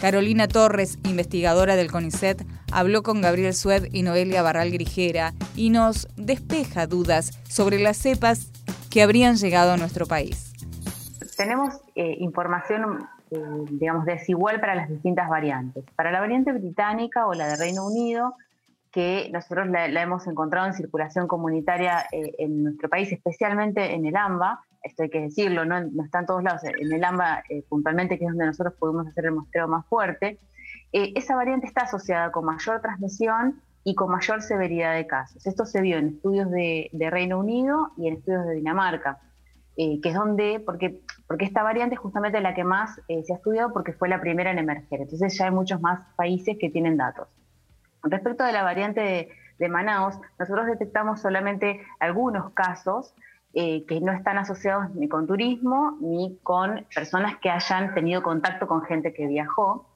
Carolina 0.00 0.48
Torres, 0.48 0.98
investigadora 1.04 1.76
del 1.76 1.92
CONICET, 1.92 2.46
habló 2.72 3.02
con 3.02 3.20
Gabriel 3.20 3.52
Sued 3.52 3.88
y 3.92 4.02
Noelia 4.02 4.40
Barral 4.40 4.70
Grijera 4.70 5.34
y 5.56 5.68
nos 5.68 6.08
despeja 6.16 6.86
dudas 6.86 7.38
sobre 7.46 7.78
las 7.78 7.98
cepas 7.98 8.50
que 8.90 9.02
habrían 9.02 9.36
llegado 9.36 9.72
a 9.72 9.76
nuestro 9.76 10.06
país. 10.06 10.54
Tenemos 11.36 11.74
eh, 11.94 12.16
información, 12.18 13.06
eh, 13.30 13.42
digamos, 13.72 14.06
desigual 14.06 14.58
para 14.58 14.74
las 14.74 14.88
distintas 14.88 15.28
variantes. 15.28 15.84
Para 15.96 16.10
la 16.10 16.20
variante 16.20 16.52
británica 16.52 17.26
o 17.26 17.34
la 17.34 17.46
de 17.46 17.56
Reino 17.56 17.86
Unido, 17.86 18.34
que 18.90 19.28
nosotros 19.32 19.68
la, 19.68 19.84
hemos 19.84 20.26
encontrado 20.26 20.66
en 20.66 20.72
circulación 20.72 21.28
comunitaria 21.28 22.06
eh, 22.10 22.32
en 22.38 22.62
nuestro 22.64 22.88
país, 22.88 23.12
especialmente 23.12 23.94
en 23.94 24.06
el 24.06 24.16
AMBA, 24.16 24.60
esto 24.82 25.02
hay 25.02 25.10
que 25.10 25.20
decirlo, 25.20 25.64
no, 25.64 25.80
no 25.80 26.04
está 26.04 26.20
en 26.20 26.26
todos 26.26 26.42
lados, 26.42 26.62
en 26.64 26.92
el 26.92 27.04
AMBA 27.04 27.44
eh, 27.48 27.62
puntualmente, 27.68 28.18
que 28.18 28.24
es 28.24 28.30
donde 28.30 28.46
nosotros 28.46 28.74
pudimos 28.78 29.06
hacer 29.06 29.26
el 29.26 29.32
muestreo 29.32 29.68
más 29.68 29.86
fuerte, 29.86 30.38
eh, 30.92 31.12
esa 31.16 31.36
variante 31.36 31.66
está 31.66 31.82
asociada 31.82 32.32
con 32.32 32.44
mayor 32.44 32.80
transmisión 32.80 33.60
y 33.84 33.94
con 33.94 34.10
mayor 34.10 34.42
severidad 34.42 34.94
de 34.94 35.06
casos. 35.06 35.46
Esto 35.46 35.64
se 35.64 35.80
vio 35.80 35.98
en 35.98 36.08
estudios 36.08 36.50
de, 36.50 36.90
Reino 37.10 37.38
Unido 37.38 37.92
y 37.96 38.08
en 38.08 38.14
estudios 38.14 38.46
de 38.46 38.54
Dinamarca, 38.54 39.18
que 39.76 40.00
es 40.04 40.14
donde, 40.14 40.60
porque, 40.60 41.00
porque 41.26 41.46
esta 41.46 41.62
variante 41.62 41.94
es 41.94 42.00
justamente 42.00 42.38
la 42.42 42.54
que 42.54 42.64
más 42.64 43.00
se 43.06 43.32
ha 43.32 43.36
estudiado 43.36 43.72
porque 43.72 43.94
fue 43.94 44.10
la 44.10 44.20
primera 44.20 44.50
en 44.50 44.58
emerger, 44.58 45.00
entonces 45.00 45.38
ya 45.38 45.46
hay 45.46 45.50
muchos 45.50 45.80
más 45.80 46.00
países 46.16 46.58
que 46.60 46.68
tienen 46.68 46.98
datos. 46.98 47.28
Respecto 48.02 48.44
de 48.44 48.52
la 48.52 48.62
variante 48.62 49.28
de, 49.58 49.68
Manaus, 49.68 50.14
nosotros 50.38 50.66
detectamos 50.66 51.20
solamente 51.20 51.80
algunos 51.98 52.52
casos 52.52 53.14
eh, 53.52 53.84
que 53.86 54.00
no 54.00 54.12
están 54.12 54.38
asociados 54.38 54.94
ni 54.94 55.08
con 55.08 55.26
turismo 55.26 55.98
ni 56.00 56.38
con 56.42 56.86
personas 56.94 57.36
que 57.38 57.50
hayan 57.50 57.94
tenido 57.94 58.22
contacto 58.22 58.66
con 58.66 58.82
gente 58.82 59.12
que 59.12 59.26
viajó. 59.26 59.86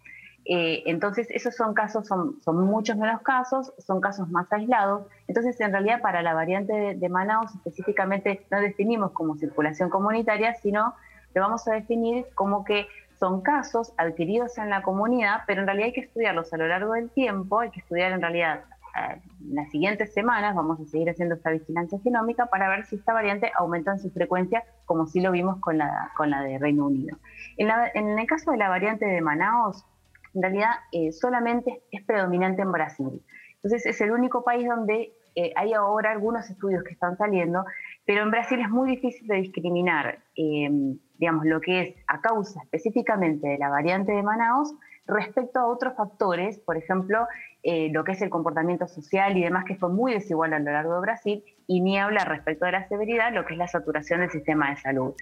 Eh, 0.45 0.83
entonces, 0.87 1.29
esos 1.31 1.55
son 1.55 1.73
casos, 1.73 2.07
son, 2.07 2.37
muchos 2.67 2.97
menos 2.97 3.23
casos, 3.23 3.73
son 3.79 4.01
casos 4.01 4.29
más 4.29 4.53
aislados. 4.53 5.07
Entonces, 5.29 5.59
en 5.61 5.73
realidad, 5.73 6.03
para 6.03 6.21
la 6.21 6.35
variante 6.35 6.73
de, 6.73 6.95
de 6.97 7.09
Manaus 7.09 7.55
específicamente 7.55 8.45
no 8.51 8.61
definimos 8.61 9.13
como 9.13 9.37
circulación 9.37 9.89
comunitaria, 9.89 10.55
sino 10.55 10.95
lo 11.35 11.41
vamos 11.41 11.67
a 11.69 11.75
definir 11.75 12.27
como 12.35 12.65
que 12.65 12.89
son 13.19 13.41
casos 13.41 13.93
adquiridos 13.97 14.59
en 14.59 14.71
la 14.71 14.83
comunidad, 14.83 15.43
pero 15.47 15.61
en 15.61 15.67
realidad 15.67 15.87
hay 15.87 15.93
que 15.93 16.01
estudiarlos 16.01 16.53
a 16.53 16.57
lo 16.57 16.67
largo 16.67 16.93
del 16.95 17.11
tiempo, 17.11 17.61
hay 17.61 17.71
que 17.71 17.81
estudiar 17.81 18.13
en 18.13 18.21
realidad 18.21 18.65
eh, 18.97 19.21
en 19.41 19.55
las 19.55 19.71
siguientes 19.71 20.13
semanas, 20.13 20.55
vamos 20.55 20.81
a 20.81 20.85
seguir 20.85 21.11
haciendo 21.11 21.35
esta 21.35 21.51
vigilancia 21.51 21.99
genómica 22.01 22.47
para 22.47 22.69
ver 22.69 22.85
si 22.87 22.97
esta 22.97 23.13
variante 23.13 23.51
aumenta 23.55 23.93
en 23.93 23.99
su 23.99 24.11
frecuencia, 24.11 24.65
como 24.87 25.07
sí 25.07 25.21
lo 25.21 25.33
vimos 25.33 25.59
con 25.61 25.79
la, 25.79 26.13
con 26.17 26.31
la 26.31 26.43
de 26.43 26.59
Reino 26.59 26.87
Unido. 26.87 27.17
En, 27.57 28.19
el 28.19 28.27
caso 28.27 28.51
de 28.51 28.57
la 28.57 28.69
variante 28.69 29.07
de 29.07 29.21
Manaus, 29.21 29.85
en 30.35 30.43
realidad 30.43 30.71
eh, 30.93 31.13
solamente 31.13 31.83
es 31.91 32.03
predominante 32.05 32.63
en 32.63 32.73
Brasil. 32.73 33.23
Entonces 33.57 33.87
es 33.87 34.01
el 34.01 34.11
único 34.11 34.45
país 34.45 34.69
donde 34.69 35.13
eh, 35.35 35.53
hay 35.57 35.73
ahora 35.73 36.13
algunos 36.13 36.49
estudios 36.51 36.85
que 36.85 36.93
están 36.93 37.17
saliendo, 37.17 37.65
pero 38.05 38.23
en 38.23 38.31
Brasil 38.31 38.61
es 38.61 38.71
muy 38.71 38.91
difícil 38.91 39.27
de 39.27 39.37
discriminar 39.37 40.19
digamos, 41.19 41.47
lo 41.47 41.61
que 41.61 41.81
es 41.81 41.95
a 42.09 42.21
causa 42.21 42.61
específicamente 42.65 43.49
de 43.49 43.59
la 43.59 43.69
variante 43.69 44.13
de 44.13 44.23
Manaus 44.23 44.75
respecto 45.07 45.61
a 45.61 45.67
otros 45.67 45.95
factores, 45.97 46.59
por 46.59 46.77
ejemplo, 46.77 47.27
eh, 47.63 47.91
lo 47.93 48.05
que 48.05 48.13
es 48.13 48.23
el 48.23 48.31
comportamiento 48.31 48.87
social 48.87 49.37
y 49.37 49.43
demás, 49.43 49.65
que 49.65 49.77
fue 49.77 49.91
muy 49.91 50.13
desigual 50.13 50.53
a 50.55 50.59
lo 50.59 50.73
largo 50.73 50.95
de 50.95 51.01
Brasil, 51.01 51.45
y 51.67 51.81
ni 51.81 51.99
hablar 51.99 52.29
respecto 52.29 52.67
de 52.67 52.73
la 52.73 52.89
severidad, 52.89 53.33
lo 53.33 53.45
que 53.45 53.55
es 53.55 53.59
la 53.59 53.69
saturación 53.69 54.21
del 54.21 54.31
sistema 54.31 54.71
de 54.71 54.77
salud. 54.77 55.15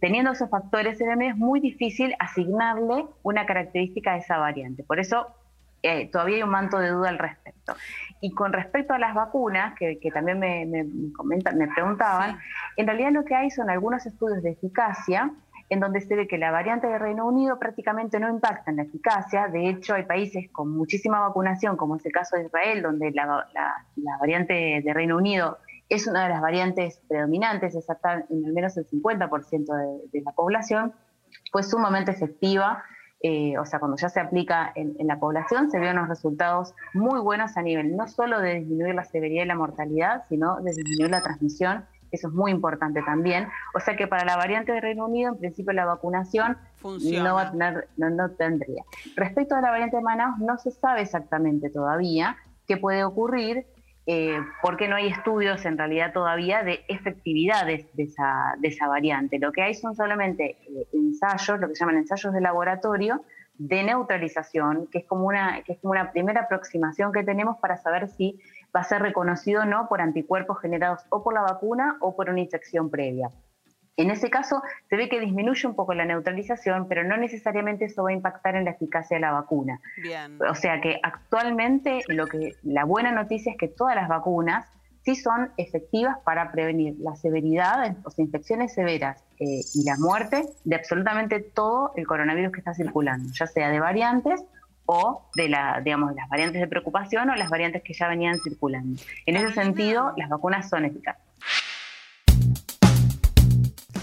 Teniendo 0.00 0.32
esos 0.32 0.50
factores 0.50 1.00
en 1.00 1.10
el 1.10 1.16
medio, 1.16 1.32
es 1.32 1.38
muy 1.38 1.60
difícil 1.60 2.14
asignarle 2.18 3.06
una 3.22 3.46
característica 3.46 4.12
a 4.12 4.16
esa 4.18 4.38
variante. 4.38 4.82
Por 4.82 4.98
eso 4.98 5.28
eh, 5.82 6.10
todavía 6.10 6.36
hay 6.36 6.42
un 6.42 6.50
manto 6.50 6.78
de 6.78 6.90
duda 6.90 7.10
al 7.10 7.18
respecto. 7.18 7.74
Y 8.20 8.32
con 8.32 8.52
respecto 8.52 8.94
a 8.94 8.98
las 8.98 9.14
vacunas, 9.14 9.74
que, 9.78 9.98
también 10.12 10.38
me, 10.38 10.66
me, 10.66 10.84
me 10.84 11.68
preguntaban, 11.68 12.38
en 12.76 12.86
realidad 12.86 13.12
lo 13.12 13.24
que 13.24 13.34
hay 13.34 13.50
son 13.50 13.70
algunos 13.70 14.04
estudios 14.06 14.42
de 14.42 14.50
eficacia 14.50 15.32
en 15.70 15.80
donde 15.80 16.00
se 16.00 16.14
ve 16.16 16.26
que 16.26 16.38
la 16.38 16.50
variante 16.50 16.86
de 16.86 16.98
Reino 16.98 17.26
Unido 17.26 17.58
prácticamente 17.58 18.18
no 18.18 18.28
impacta 18.28 18.70
en 18.70 18.78
la 18.78 18.84
eficacia. 18.84 19.48
De 19.48 19.68
hecho, 19.68 19.94
hay 19.94 20.04
países 20.04 20.50
con 20.50 20.70
muchísima 20.70 21.20
vacunación, 21.20 21.76
como 21.76 21.96
es 21.96 22.06
el 22.06 22.12
caso 22.12 22.36
de 22.36 22.46
Israel, 22.46 22.82
donde 22.82 23.12
la, 23.12 23.46
variante 24.20 24.82
de 24.82 24.94
Reino 24.94 25.16
Unido 25.16 25.58
es 25.88 26.06
una 26.06 26.24
de 26.24 26.30
las 26.30 26.40
variantes 26.40 27.00
predominantes, 27.08 27.74
es 27.74 27.88
hasta 27.88 28.24
en 28.28 28.44
al 28.46 28.52
menos 28.52 28.76
el 28.76 28.86
50% 28.86 30.10
de, 30.12 30.22
la 30.22 30.32
población, 30.32 30.92
pues 31.52 31.70
sumamente 31.70 32.10
efectiva 32.10 32.82
eh, 33.20 33.58
o 33.58 33.64
sea, 33.64 33.80
cuando 33.80 33.96
ya 33.96 34.08
se 34.08 34.20
aplica 34.20 34.72
en, 34.76 34.94
la 35.06 35.18
población, 35.18 35.70
se 35.70 35.78
ven 35.80 35.96
unos 35.96 36.08
resultados 36.08 36.72
muy 36.94 37.20
buenos 37.20 37.56
a 37.56 37.62
nivel 37.62 37.96
no 37.96 38.06
solo 38.06 38.40
de 38.40 38.60
disminuir 38.60 38.94
la 38.94 39.04
severidad 39.04 39.44
y 39.44 39.48
la 39.48 39.56
mortalidad, 39.56 40.24
sino 40.28 40.60
de 40.60 40.70
disminuir 40.70 41.10
la 41.10 41.22
transmisión. 41.22 41.84
Eso 42.10 42.28
es 42.28 42.34
muy 42.34 42.50
importante 42.50 43.02
también. 43.02 43.48
O 43.74 43.80
sea 43.80 43.96
que 43.96 44.06
para 44.06 44.24
la 44.24 44.36
variante 44.36 44.72
de 44.72 44.80
Reino 44.80 45.06
Unido, 45.06 45.32
en 45.32 45.38
principio 45.38 45.72
la 45.72 45.84
vacunación 45.84 46.56
no, 46.82 47.34
va 47.34 47.42
a 47.42 47.50
tener, 47.50 47.88
no, 47.96 48.10
no 48.10 48.30
tendría. 48.30 48.84
Respecto 49.16 49.54
a 49.54 49.60
la 49.60 49.70
variante 49.70 49.96
de 49.96 50.02
Manaus, 50.02 50.38
no 50.38 50.58
se 50.58 50.70
sabe 50.70 51.02
exactamente 51.02 51.70
todavía 51.70 52.36
qué 52.66 52.76
puede 52.76 53.04
ocurrir, 53.04 53.66
eh, 54.06 54.38
porque 54.62 54.88
no 54.88 54.96
hay 54.96 55.08
estudios 55.08 55.64
en 55.66 55.76
realidad 55.76 56.12
todavía 56.14 56.62
de 56.62 56.80
efectividad 56.88 57.66
de, 57.66 57.86
esa, 57.98 58.54
de 58.58 58.68
esa, 58.68 58.88
variante. 58.88 59.38
Lo 59.38 59.52
que 59.52 59.62
hay 59.62 59.74
son 59.74 59.94
solamente 59.94 60.56
eh, 60.62 60.88
ensayos, 60.94 61.60
lo 61.60 61.68
que 61.68 61.74
se 61.74 61.80
llaman 61.80 61.98
ensayos 61.98 62.32
de 62.32 62.40
laboratorio, 62.40 63.22
de 63.58 63.82
neutralización, 63.82 64.86
que 64.86 64.98
es, 64.98 65.04
como 65.04 65.26
una, 65.26 65.62
que 65.62 65.72
es 65.72 65.78
como 65.80 65.90
una 65.90 66.12
primera 66.12 66.42
aproximación 66.42 67.12
que 67.12 67.24
tenemos 67.24 67.58
para 67.58 67.76
saber 67.76 68.08
si 68.08 68.40
va 68.74 68.80
a 68.80 68.84
ser 68.84 69.02
reconocido 69.02 69.62
o 69.62 69.64
no 69.64 69.88
por 69.88 70.00
anticuerpos 70.00 70.60
generados 70.60 71.00
o 71.10 71.22
por 71.22 71.34
la 71.34 71.42
vacuna 71.42 71.96
o 72.00 72.16
por 72.16 72.30
una 72.30 72.40
infección 72.40 72.90
previa. 72.90 73.30
En 73.96 74.12
ese 74.12 74.30
caso 74.30 74.62
se 74.88 74.96
ve 74.96 75.08
que 75.08 75.18
disminuye 75.18 75.66
un 75.66 75.74
poco 75.74 75.92
la 75.92 76.04
neutralización, 76.04 76.86
pero 76.86 77.02
no 77.02 77.16
necesariamente 77.16 77.86
eso 77.86 78.04
va 78.04 78.10
a 78.10 78.12
impactar 78.12 78.54
en 78.54 78.64
la 78.64 78.70
eficacia 78.70 79.16
de 79.16 79.20
la 79.22 79.32
vacuna. 79.32 79.80
O 80.48 80.54
sea 80.54 80.80
que 80.80 81.00
actualmente 81.02 82.02
lo 82.06 82.28
que 82.28 82.54
la 82.62 82.84
buena 82.84 83.10
noticia 83.10 83.52
es 83.52 83.58
que 83.58 83.66
todas 83.66 83.96
las 83.96 84.08
vacunas 84.08 84.68
sí 85.04 85.16
son 85.16 85.50
efectivas 85.56 86.18
para 86.24 86.52
prevenir 86.52 86.94
la 87.00 87.16
severidad, 87.16 87.96
o 88.04 88.10
sea, 88.10 88.24
infecciones 88.24 88.72
severas 88.72 89.24
eh, 89.40 89.62
y 89.74 89.84
la 89.84 89.96
muerte 89.96 90.44
de 90.64 90.76
absolutamente 90.76 91.40
todo 91.40 91.92
el 91.96 92.06
coronavirus 92.06 92.52
que 92.52 92.58
está 92.60 92.74
circulando, 92.74 93.32
ya 93.32 93.46
sea 93.48 93.68
de 93.68 93.80
variantes 93.80 94.44
o 94.90 95.28
de 95.34 95.50
la, 95.50 95.82
digamos, 95.84 96.14
las 96.14 96.28
variantes 96.30 96.62
de 96.62 96.66
preocupación 96.66 97.28
o 97.28 97.34
las 97.36 97.50
variantes 97.50 97.82
que 97.82 97.92
ya 97.92 98.08
venían 98.08 98.38
circulando. 98.40 99.00
En 99.26 99.36
ese 99.36 99.52
sentido, 99.52 100.14
las 100.16 100.30
vacunas 100.30 100.70
son 100.70 100.86
eficaces. 100.86 101.22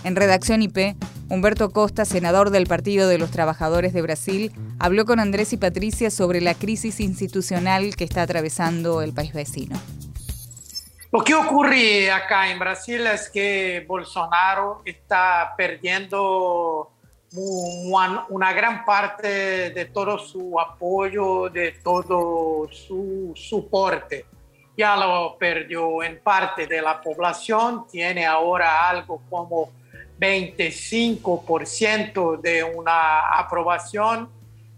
En 0.03 0.15
Redacción 0.15 0.61
IP, 0.61 0.95
Humberto 1.29 1.71
Costa, 1.71 2.05
senador 2.05 2.51
del 2.51 2.67
Partido 2.67 3.07
de 3.07 3.17
los 3.17 3.31
Trabajadores 3.31 3.93
de 3.93 4.03
Brasil, 4.03 4.51
habló 4.77 5.05
con 5.05 5.19
Andrés 5.19 5.53
y 5.53 5.57
Patricia 5.57 6.11
sobre 6.11 6.39
la 6.39 6.53
crisis 6.53 6.99
institucional 6.99 7.95
que 7.95 8.03
está 8.03 8.21
atravesando 8.21 9.01
el 9.01 9.11
país 9.11 9.33
vecino. 9.33 9.75
Lo 11.11 11.23
que 11.23 11.33
ocurre 11.33 12.11
acá 12.11 12.51
en 12.51 12.59
Brasil 12.59 13.07
es 13.07 13.29
que 13.29 13.83
Bolsonaro 13.87 14.83
está 14.85 15.55
perdiendo 15.57 16.91
una, 17.35 18.53
gran 18.53 18.85
parte 18.85 19.71
de 19.71 19.85
todo 19.85 20.17
su 20.17 20.59
apoyo, 20.59 21.49
de 21.49 21.73
todo 21.83 22.67
su 22.71 23.33
soporte. 23.35 24.25
Ya 24.77 24.95
lo 24.95 25.37
perdió 25.37 26.03
en 26.03 26.19
parte 26.19 26.67
de 26.67 26.81
la 26.81 27.01
población, 27.01 27.85
tiene 27.87 28.25
ahora 28.25 28.89
algo 28.89 29.21
como 29.29 29.71
25% 30.19 32.41
de 32.41 32.63
una 32.63 33.29
aprobación, 33.37 34.29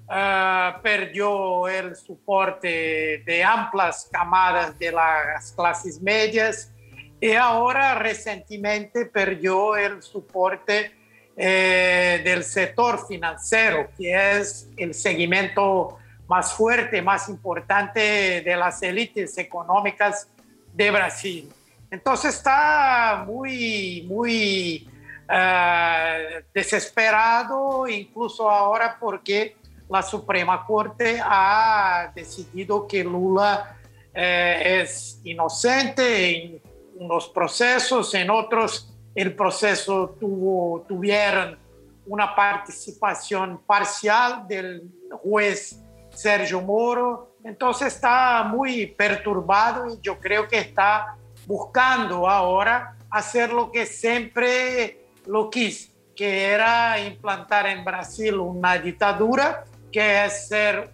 eh, 0.10 0.74
perdió 0.82 1.68
el 1.68 1.96
soporte 1.96 3.24
de 3.26 3.44
amplias 3.44 4.08
camadas 4.12 4.78
de 4.78 4.92
las 4.92 5.52
clases 5.52 6.02
medias 6.02 6.72
y 7.20 7.34
ahora 7.34 7.96
recientemente 7.96 9.08
perdió 9.08 9.76
el 9.76 10.04
soporte 10.04 10.97
eh, 11.40 12.22
del 12.24 12.44
sector 12.44 13.06
financiero, 13.08 13.90
que 13.96 14.40
es 14.40 14.68
el 14.76 14.96
segmento 14.96 16.00
más 16.28 16.54
fuerte, 16.54 17.00
más 17.02 17.30
importante 17.30 18.42
de 18.42 18.56
las 18.58 18.82
élites 18.82 19.38
económicas 19.38 20.28
de 20.74 20.90
Brasil. 20.90 21.54
Entonces 21.92 22.36
está 22.36 23.24
muy, 23.28 24.06
muy 24.10 24.90
eh, 25.30 26.44
desesperado, 26.54 27.88
incluso 27.88 28.50
ahora 28.50 28.98
porque 29.00 29.58
la 29.90 30.02
Suprema 30.02 30.66
Corte 30.66 31.20
ha 31.24 32.12
decidido 32.16 32.88
que 32.88 33.04
Lula 33.04 33.78
eh, 34.14 34.82
es 34.82 35.22
inocente 35.24 36.46
en 36.46 36.62
unos 36.96 37.30
procesos, 37.30 38.14
en 38.16 38.32
otros 38.32 38.87
el 39.18 39.36
proceso 39.36 40.16
tuvo, 40.20 40.86
tuvieron 40.88 41.58
una 42.06 42.36
participación 42.36 43.60
parcial 43.66 44.48
del 44.48 44.84
juez 45.24 45.82
Sergio 46.12 46.62
Moro, 46.62 47.36
entonces 47.44 47.96
está 47.96 48.44
muy 48.44 48.86
perturbado 48.86 49.90
y 49.90 50.00
yo 50.02 50.20
creo 50.20 50.48
que 50.48 50.60
está 50.60 51.16
buscando 51.48 52.30
ahora 52.30 52.96
hacer 53.10 53.52
lo 53.52 53.72
que 53.72 53.88
siempre 53.88 55.08
lo 55.26 55.50
quis, 55.50 55.92
que 56.16 56.52
era 56.52 57.00
implantar 57.00 57.66
en 57.66 57.84
Brasil 57.84 58.36
una 58.36 58.78
dictadura, 58.78 59.66
que 59.92 60.26
es 60.26 60.48
ser 60.48 60.94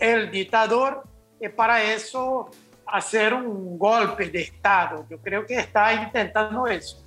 el 0.00 0.30
dictador, 0.30 1.02
y 1.38 1.50
para 1.50 1.82
eso 1.82 2.48
hacer 2.86 3.34
un 3.34 3.78
golpe 3.78 4.30
de 4.30 4.40
Estado. 4.40 5.04
Yo 5.10 5.18
creo 5.18 5.44
que 5.44 5.56
está 5.56 5.92
intentando 5.92 6.66
eso. 6.66 7.04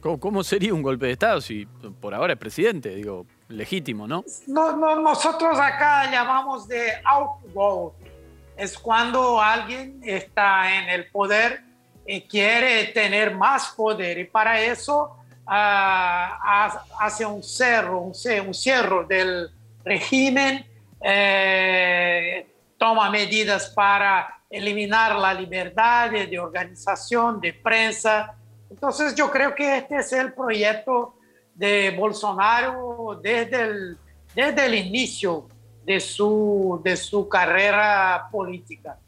¿Cómo, 0.00 0.44
sería 0.44 0.72
un 0.72 0.82
golpe 0.82 1.06
de 1.06 1.12
Estado 1.12 1.40
si 1.40 1.66
por 2.00 2.14
ahora 2.14 2.34
es 2.34 2.38
presidente? 2.38 2.94
Digo, 2.94 3.26
legítimo, 3.48 4.06
¿no? 4.06 4.24
no, 4.46 4.76
no 4.76 5.00
nosotros 5.00 5.58
acá 5.58 6.10
llamamos 6.10 6.68
de 6.68 6.92
autogolpe. 7.04 8.12
Es 8.56 8.78
cuando 8.78 9.40
alguien 9.40 10.00
está 10.02 10.78
en 10.78 10.88
el 10.88 11.10
poder 11.10 11.62
y 12.06 12.22
quiere 12.22 12.86
tener 12.86 13.34
más 13.34 13.68
poder 13.68 14.18
y 14.18 14.24
para 14.24 14.60
eso 14.60 15.14
hace 15.46 17.24
un 17.24 17.42
cerro, 17.42 18.00
un, 18.00 18.12
un 18.46 18.54
cierre 18.54 19.06
del 19.08 19.50
régimen, 19.84 20.66
eh, 21.00 22.46
toma 22.76 23.10
medidas 23.10 23.70
para 23.70 24.42
eliminar 24.50 25.16
la 25.16 25.34
libertad 25.34 26.10
de 26.10 26.38
organización, 26.38 27.40
de 27.40 27.52
prensa. 27.54 28.34
Entonces 28.70 29.14
yo 29.14 29.30
creo 29.30 29.54
que 29.54 29.78
este 29.78 29.96
es 29.98 30.12
el 30.12 30.32
proyecto 30.32 31.14
de 31.54 31.94
Bolsonaro 31.96 33.18
desde 33.22 33.62
el, 33.62 33.98
desde 34.34 34.66
el 34.66 34.74
inicio 34.74 35.48
de 35.84 36.00
su, 36.00 36.80
de 36.84 36.96
su 36.96 37.28
carrera 37.28 38.28
política. 38.30 38.98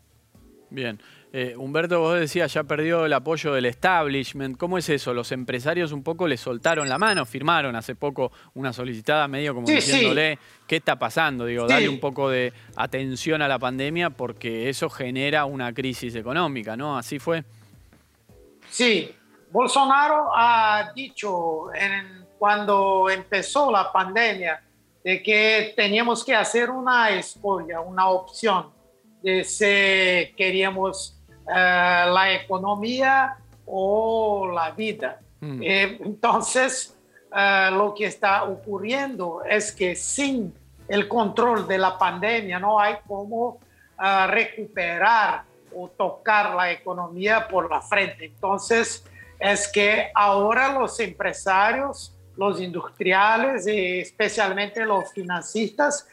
Bien. 0.70 1.00
Eh, 1.32 1.54
Humberto, 1.56 2.00
vos 2.00 2.18
decías, 2.18 2.52
ya 2.52 2.64
perdió 2.64 3.06
el 3.06 3.12
apoyo 3.12 3.52
del 3.52 3.66
establishment. 3.66 4.56
¿Cómo 4.56 4.78
es 4.78 4.88
eso? 4.88 5.14
¿Los 5.14 5.30
empresarios 5.30 5.92
un 5.92 6.02
poco 6.02 6.26
le 6.26 6.36
soltaron 6.36 6.88
la 6.88 6.98
mano? 6.98 7.24
Firmaron 7.24 7.76
hace 7.76 7.94
poco 7.94 8.32
una 8.54 8.72
solicitada 8.72 9.28
medio 9.28 9.54
como 9.54 9.68
diciéndole, 9.68 10.40
¿qué 10.66 10.76
está 10.76 10.98
pasando? 10.98 11.46
Digo, 11.46 11.68
dale 11.68 11.88
un 11.88 12.00
poco 12.00 12.28
de 12.30 12.52
atención 12.74 13.42
a 13.42 13.48
la 13.48 13.60
pandemia 13.60 14.10
porque 14.10 14.68
eso 14.68 14.90
genera 14.90 15.44
una 15.44 15.72
crisis 15.72 16.16
económica, 16.16 16.76
¿no? 16.76 16.98
¿Así 16.98 17.20
fue? 17.20 17.44
Sí, 18.68 19.14
Bolsonaro 19.50 20.30
ha 20.34 20.92
dicho 20.94 21.66
cuando 22.38 23.10
empezó 23.10 23.70
la 23.70 23.92
pandemia 23.92 24.62
de 25.02 25.22
que 25.22 25.72
teníamos 25.76 26.24
que 26.24 26.34
hacer 26.34 26.70
una 26.70 27.10
escolha, 27.10 27.80
una 27.80 28.08
opción 28.08 28.70
de 29.22 29.44
si 29.44 30.34
queríamos 30.36 31.18
eh, 31.48 31.52
la 31.52 32.32
economía 32.32 33.36
o 33.66 34.50
la 34.52 34.70
vida. 34.70 35.20
Mm. 35.40 35.62
Eh, 35.62 35.98
entonces, 36.04 36.96
eh, 37.34 37.70
lo 37.72 37.94
que 37.94 38.06
está 38.06 38.44
ocurriendo 38.44 39.42
es 39.48 39.72
que 39.72 39.94
sin 39.94 40.54
el 40.88 41.08
control 41.08 41.66
de 41.66 41.78
la 41.78 41.96
pandemia 41.98 42.58
no 42.58 42.80
hay 42.80 42.96
cómo 43.06 43.58
recuperar 44.28 45.42
o 45.76 45.88
tocar 45.88 46.54
la 46.54 46.72
economía 46.72 47.46
por 47.46 47.70
la 47.70 47.82
frente. 47.82 48.24
Entonces, 48.24 49.04
es 49.40 49.68
que 49.68 50.10
ahora 50.14 50.72
los 50.72 51.00
empresarios, 51.00 52.14
los 52.36 52.60
industriales 52.60 53.66
y 53.66 54.00
especialmente 54.00 54.84
los 54.84 55.10
financistas 55.12 56.06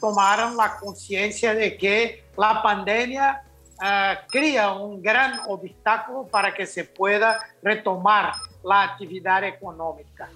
tomaron 0.00 0.56
la 0.56 0.76
conciencia 0.76 1.54
de 1.54 1.76
que 1.76 2.24
la 2.36 2.62
pandemia 2.62 3.42
Ah, 3.84 4.16
crea 4.30 4.74
un 4.74 5.02
gran 5.02 5.40
obstáculo 5.48 6.28
para 6.28 6.54
que 6.54 6.66
se 6.66 6.84
pueda 6.84 7.40
retomar 7.64 8.32
la 8.62 8.84
actividad 8.84 9.42
económica. 9.42 10.30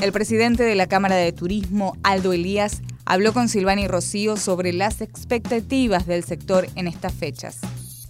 El 0.00 0.10
presidente 0.10 0.64
de 0.64 0.74
la 0.74 0.88
Cámara 0.88 1.14
de 1.14 1.30
Turismo, 1.30 1.96
Aldo 2.02 2.32
Elías, 2.32 2.82
habló 3.04 3.32
con 3.32 3.48
Silvani 3.48 3.86
Rocío 3.86 4.36
sobre 4.36 4.72
las 4.72 5.00
expectativas 5.00 6.08
del 6.08 6.24
sector 6.24 6.66
en 6.74 6.88
estas 6.88 7.14
fechas. 7.14 7.60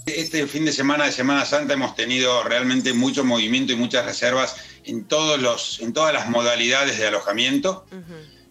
Este 0.07 0.49
fin 0.49 0.65
de 0.65 0.73
semana 0.73 1.05
de 1.05 1.13
Semana 1.13 1.45
Santa 1.45 1.75
hemos 1.75 1.95
tenido 1.95 2.43
realmente 2.43 2.93
mucho 2.93 3.25
movimiento 3.25 3.73
y 3.73 3.77
muchas 3.77 4.05
reservas 4.05 4.57
en, 4.85 5.05
todos 5.05 5.41
los, 5.41 5.79
en 5.81 5.93
todas 5.93 6.13
las 6.13 6.29
modalidades 6.29 6.99
de 6.99 7.07
alojamiento. 7.07 7.87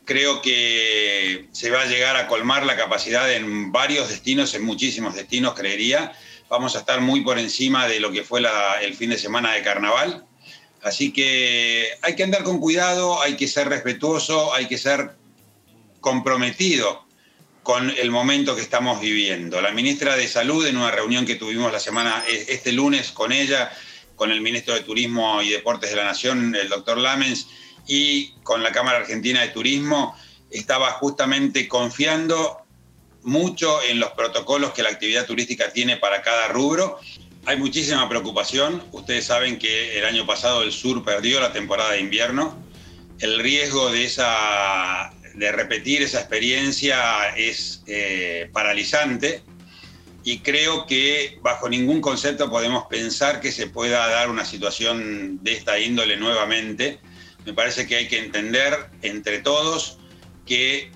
Creo 0.05 0.41
que 0.41 1.49
se 1.51 1.69
va 1.69 1.81
a 1.81 1.85
llegar 1.85 2.15
a 2.15 2.27
colmar 2.27 2.65
la 2.65 2.77
capacidad 2.77 3.31
en 3.33 3.71
varios 3.73 4.07
destinos, 4.07 4.53
en 4.53 4.63
muchísimos 4.63 5.13
destinos, 5.13 5.53
creería. 5.53 6.13
Vamos 6.49 6.75
a 6.77 6.79
estar 6.79 7.01
muy 7.01 7.21
por 7.21 7.37
encima 7.37 7.85
de 7.87 7.99
lo 7.99 8.13
que 8.13 8.23
fue 8.23 8.41
el 8.81 8.93
fin 8.93 9.09
de 9.09 9.17
semana 9.17 9.51
de 9.51 9.61
carnaval. 9.61 10.25
Así 10.81 11.11
que 11.11 11.89
hay 12.01 12.15
que 12.15 12.23
andar 12.23 12.43
con 12.43 12.59
cuidado, 12.59 13.21
hay 13.21 13.35
que 13.35 13.49
ser 13.49 13.67
respetuoso, 13.67 14.53
hay 14.53 14.67
que 14.67 14.77
ser 14.77 15.15
comprometido 15.99 17.10
con 17.63 17.89
el 17.89 18.11
momento 18.11 18.55
que 18.55 18.61
estamos 18.61 18.99
viviendo. 18.99 19.61
La 19.61 19.71
ministra 19.71 20.15
de 20.15 20.27
Salud, 20.27 20.65
en 20.65 20.77
una 20.77 20.91
reunión 20.91 21.25
que 21.25 21.35
tuvimos 21.35 21.71
la 21.71 21.79
semana, 21.79 22.23
este 22.27 22.71
lunes 22.71 23.11
con 23.11 23.31
ella, 23.31 23.71
con 24.15 24.31
el 24.31 24.41
ministro 24.41 24.73
de 24.73 24.81
Turismo 24.81 25.41
y 25.41 25.49
Deportes 25.49 25.89
de 25.91 25.95
la 25.95 26.05
Nación, 26.05 26.55
el 26.55 26.69
doctor 26.69 26.97
Lamens, 26.97 27.47
y 27.87 28.33
con 28.43 28.63
la 28.63 28.71
Cámara 28.71 28.99
Argentina 28.99 29.41
de 29.41 29.49
Turismo 29.49 30.15
estaba 30.49 30.91
justamente 30.93 31.67
confiando 31.67 32.57
mucho 33.23 33.81
en 33.83 33.99
los 33.99 34.11
protocolos 34.11 34.71
que 34.73 34.83
la 34.83 34.89
actividad 34.89 35.25
turística 35.25 35.71
tiene 35.71 35.97
para 35.97 36.21
cada 36.21 36.47
rubro 36.49 36.99
hay 37.45 37.57
muchísima 37.57 38.07
preocupación. 38.07 38.83
Ustedes 38.91 39.25
saben 39.25 39.57
que 39.57 39.97
el 39.97 40.05
año 40.05 40.25
pasado 40.25 40.61
el 40.61 40.71
sur 40.71 41.03
perdió 41.03 41.39
la 41.39 41.51
temporada 41.51 41.93
de 41.93 41.99
invierno. 41.99 42.55
El 43.19 43.39
riesgo 43.39 43.91
de, 43.91 44.05
esa, 44.05 45.11
de 45.33 45.51
repetir 45.51 46.01
esa 46.01 46.19
experiencia 46.19 47.29
es 47.35 47.83
eh, 47.87 48.49
paralizante 48.51 49.43
y 50.23 50.39
creo 50.39 50.85
que 50.85 51.39
bajo 51.41 51.67
ningún 51.67 52.01
concepto 52.01 52.49
podemos 52.49 52.85
pensar 52.85 53.41
que 53.41 53.51
se 53.51 53.67
pueda 53.67 54.07
dar 54.07 54.29
una 54.29 54.45
situación 54.45 55.39
de 55.43 55.53
esta 55.53 55.79
índole 55.79 56.17
nuevamente. 56.17 56.99
Me 57.45 57.53
parece 57.53 57.87
que 57.87 57.95
hay 57.95 58.07
que 58.07 58.19
entender 58.19 58.77
entre 59.01 59.39
todos 59.39 59.97
que 60.45 60.91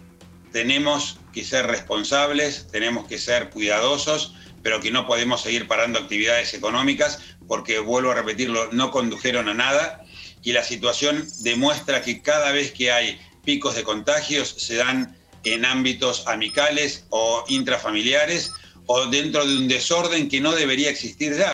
tenemos 0.52 1.18
que 1.34 1.44
ser 1.44 1.66
responsables, 1.68 2.68
tenemos 2.72 3.08
que 3.08 3.18
ser 3.18 3.50
cuidadosos, 3.50 4.36
pero 4.62 4.80
que 4.80 4.92
no 4.92 5.08
podemos 5.08 5.42
seguir 5.42 5.68
parando 5.68 6.00
actividades 6.00 6.54
económicas 6.54 7.20
porque, 7.48 7.80
vuelvo 7.80 8.12
a 8.12 8.16
repetirlo, 8.16 8.72
no 8.72 8.92
condujeron 8.92 9.50
a 9.50 9.54
nada 9.54 10.04
y 10.44 10.54
la 10.54 10.64
situación 10.64 11.28
demuestra 11.40 12.04
que 12.04 12.22
cada 12.22 12.52
vez 12.52 12.72
que 12.72 12.92
hay 12.92 13.20
picos 13.46 13.76
de 13.76 13.84
contagios 13.84 14.50
se 14.50 14.76
dan 14.76 15.16
en 15.44 15.64
ámbitos 15.64 16.28
amicales 16.28 17.06
o 17.10 17.46
intrafamiliares 17.48 18.52
o 18.88 19.06
dentro 19.06 19.46
de 19.46 19.58
un 19.58 19.68
desorden 19.68 20.28
que 20.28 20.42
no 20.42 20.52
debería 20.52 20.90
existir 20.90 21.36
ya. 21.38 21.52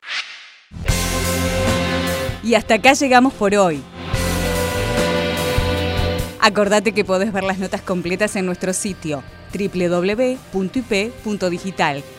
Y 2.43 2.55
hasta 2.55 2.75
acá 2.75 2.93
llegamos 2.93 3.33
por 3.33 3.53
hoy. 3.55 3.83
Acordate 6.39 6.93
que 6.93 7.05
podés 7.05 7.31
ver 7.31 7.43
las 7.43 7.59
notas 7.59 7.81
completas 7.81 8.35
en 8.35 8.47
nuestro 8.47 8.73
sitio 8.73 9.23
www.ip.digital 9.53 10.43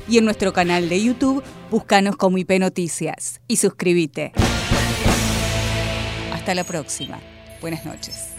y 0.09 0.19
en 0.19 0.25
nuestro 0.25 0.53
canal 0.53 0.89
de 0.89 1.03
YouTube 1.03 1.43
búscanos 1.71 2.17
como 2.17 2.39
IP 2.39 2.53
Noticias 2.61 3.41
y 3.49 3.57
suscríbete. 3.57 4.33
Hasta 6.33 6.55
la 6.55 6.63
próxima. 6.65 7.19
Buenas 7.61 7.85
noches. 7.85 8.35